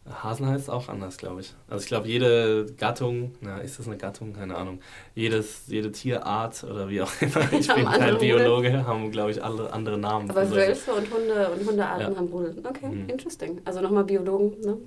[0.10, 1.54] Hasen heißt auch anders, glaube ich.
[1.68, 4.34] Also ich glaube, jede Gattung, na, ist das eine Gattung?
[4.34, 4.80] Keine Ahnung.
[5.16, 8.88] Jedes, jede Tierart oder wie auch immer, ich bin kein Biologe, Rudel.
[8.88, 10.30] haben, glaube ich, alle andere Namen.
[10.30, 12.18] Aber Wölfe und Hunde und Hundearten ja.
[12.18, 12.56] haben Rudel.
[12.64, 13.10] Okay, mhm.
[13.10, 13.62] interesting.
[13.66, 14.78] Also nochmal Biologen, ne?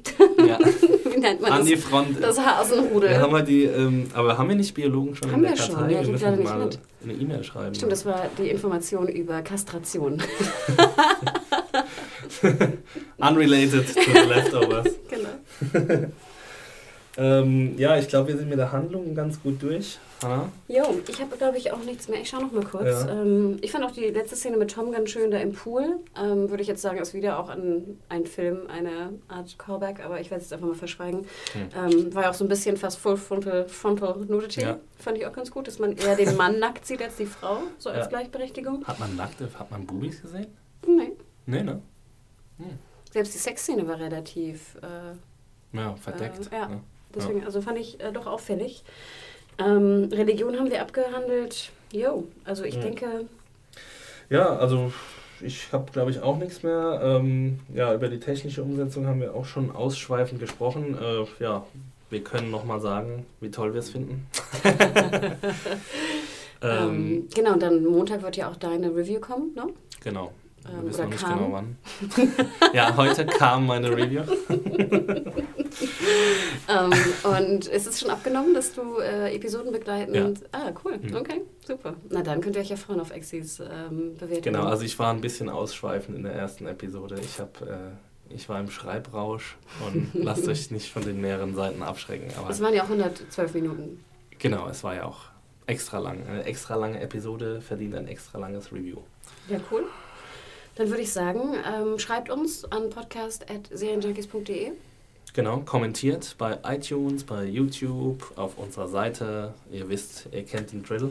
[0.46, 0.58] Ja.
[1.12, 1.68] wie nennt man An das?
[1.68, 2.22] die Front.
[2.22, 3.12] Das Hasenrudel.
[3.12, 5.58] Ja, haben wir die, ähm, aber haben wir nicht Biologen schon haben in der wir
[5.58, 5.80] Kartei?
[5.80, 5.90] Schon.
[5.90, 6.70] Ja, ich wir müssen mal
[7.04, 7.74] eine E-Mail schreiben.
[7.74, 10.22] Stimmt, das war die Information über Kastration.
[13.18, 14.86] Unrelated to the Leftovers.
[15.10, 16.08] genau.
[17.16, 19.98] ähm, ja, ich glaube, wir sind mit der Handlung ganz gut durch.
[20.68, 22.20] Jo, ich habe, glaube ich, auch nichts mehr.
[22.20, 23.04] Ich schaue noch mal kurz.
[23.04, 23.10] Ja.
[23.10, 26.00] Ähm, ich fand auch die letzte Szene mit Tom ganz schön da im Pool.
[26.16, 30.20] Ähm, Würde ich jetzt sagen, ist wieder auch ein, ein Film, eine Art Callback, aber
[30.20, 31.26] ich werde es jetzt einfach mal verschweigen.
[31.52, 31.68] Hm.
[31.76, 34.62] Ähm, war ja auch so ein bisschen fast Full Frontal, frontal Nudity.
[34.62, 34.78] Ja.
[34.98, 37.58] Fand ich auch ganz gut, dass man eher den Mann nackt sieht als die Frau,
[37.78, 38.06] so als ja.
[38.06, 38.84] Gleichberechtigung.
[38.84, 40.46] Hat man nackte, hat man Bubis gesehen?
[40.86, 41.12] Nee.
[41.46, 41.82] Nee, ne?
[42.58, 42.78] Hm.
[43.12, 44.76] Selbst die Sexszene war relativ.
[44.82, 46.50] Äh, ja, verdeckt.
[46.52, 46.80] Äh, ja.
[47.14, 48.84] Deswegen, also fand ich äh, doch auffällig.
[49.58, 51.70] Ähm, Religion haben wir abgehandelt.
[51.92, 52.80] Jo, also ich ja.
[52.80, 53.26] denke.
[54.30, 54.92] Ja, also
[55.42, 57.00] ich habe, glaube ich, auch nichts mehr.
[57.02, 60.96] Ähm, ja, über die technische Umsetzung haben wir auch schon ausschweifend gesprochen.
[60.98, 61.66] Äh, ja,
[62.08, 64.26] wir können nochmal sagen, wie toll wir es finden.
[66.62, 69.66] ähm, ähm, genau, und dann Montag wird ja auch deine Review kommen, ne?
[70.02, 70.32] Genau.
[70.64, 71.38] Wir ähm, wissen noch nicht kam.
[71.38, 71.76] genau wann.
[72.72, 74.22] ja, heute kam meine Review.
[76.68, 76.92] ähm,
[77.24, 80.14] und ist es schon abgenommen, dass du äh, Episoden begleiten?
[80.14, 80.30] Ja.
[80.52, 80.98] Ah, cool.
[80.98, 81.16] Mhm.
[81.16, 81.94] Okay, super.
[82.10, 84.42] Na dann könnt ihr euch ja freuen auf Exis ähm, Bewertung.
[84.42, 87.16] Genau, also ich war ein bisschen ausschweifend in der ersten Episode.
[87.20, 87.66] Ich habe...
[87.66, 92.32] Äh, ich war im Schreibrausch und lasst euch nicht von den mehreren Seiten abschrecken.
[92.48, 94.02] Es waren ja auch 112 Minuten.
[94.38, 95.24] Genau, es war ja auch
[95.66, 96.26] extra lang.
[96.26, 98.98] Eine extra lange Episode verdient ein extra langes Review.
[99.48, 99.84] Ja, cool.
[100.74, 104.72] Dann würde ich sagen, ähm, schreibt uns an podcast.serienjunkies.de.
[105.34, 109.54] Genau, kommentiert bei iTunes, bei YouTube, auf unserer Seite.
[109.70, 111.10] Ihr wisst, ihr kennt den Drill.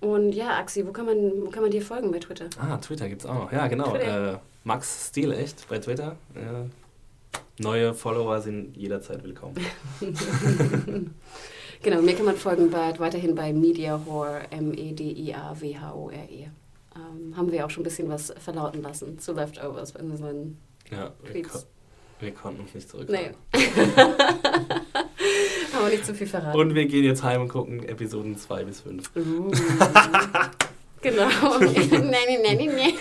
[0.00, 2.48] Und ja, Axi, wo kann man, wo kann man dir folgen bei Twitter?
[2.60, 3.52] Ah, Twitter gibt es auch noch.
[3.52, 3.94] Ja, genau.
[3.94, 6.16] Äh, Max Stil echt bei Twitter.
[6.34, 6.66] Ja.
[7.58, 9.56] Neue Follower sind jederzeit willkommen.
[11.82, 16.48] genau, mir kann man folgen bei, weiterhin bei Mediahore, M-E-D-I-A-W-H-O-R-E
[16.96, 20.58] ähm, haben wir auch schon ein bisschen was verlauten lassen zu Leftovers in unseren
[20.90, 21.66] ja, Tweets.
[22.18, 23.36] Wir, wir konnten uns nicht zurückhalten.
[23.54, 23.60] Nee.
[25.72, 26.58] haben wir nicht zu viel verraten.
[26.58, 29.10] Und wir gehen jetzt heim und gucken Episoden 2 bis 5.
[29.16, 29.50] Uh.
[31.02, 31.28] Genau.
[31.60, 32.94] nein, nein, nein, nein.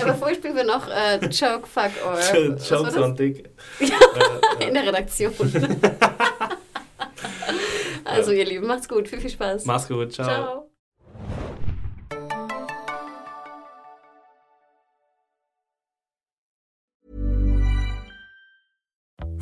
[0.00, 2.18] Aber vorher spielen wir noch äh, Choke, Fuck or...
[2.58, 3.48] Choke Dick.
[3.78, 5.32] Ja, in der Redaktion.
[8.04, 9.06] also ihr Lieben, macht's gut.
[9.06, 9.66] Viel, viel Spaß.
[9.66, 10.12] Macht's gut.
[10.12, 10.26] Ciao.
[10.26, 10.70] Ciao.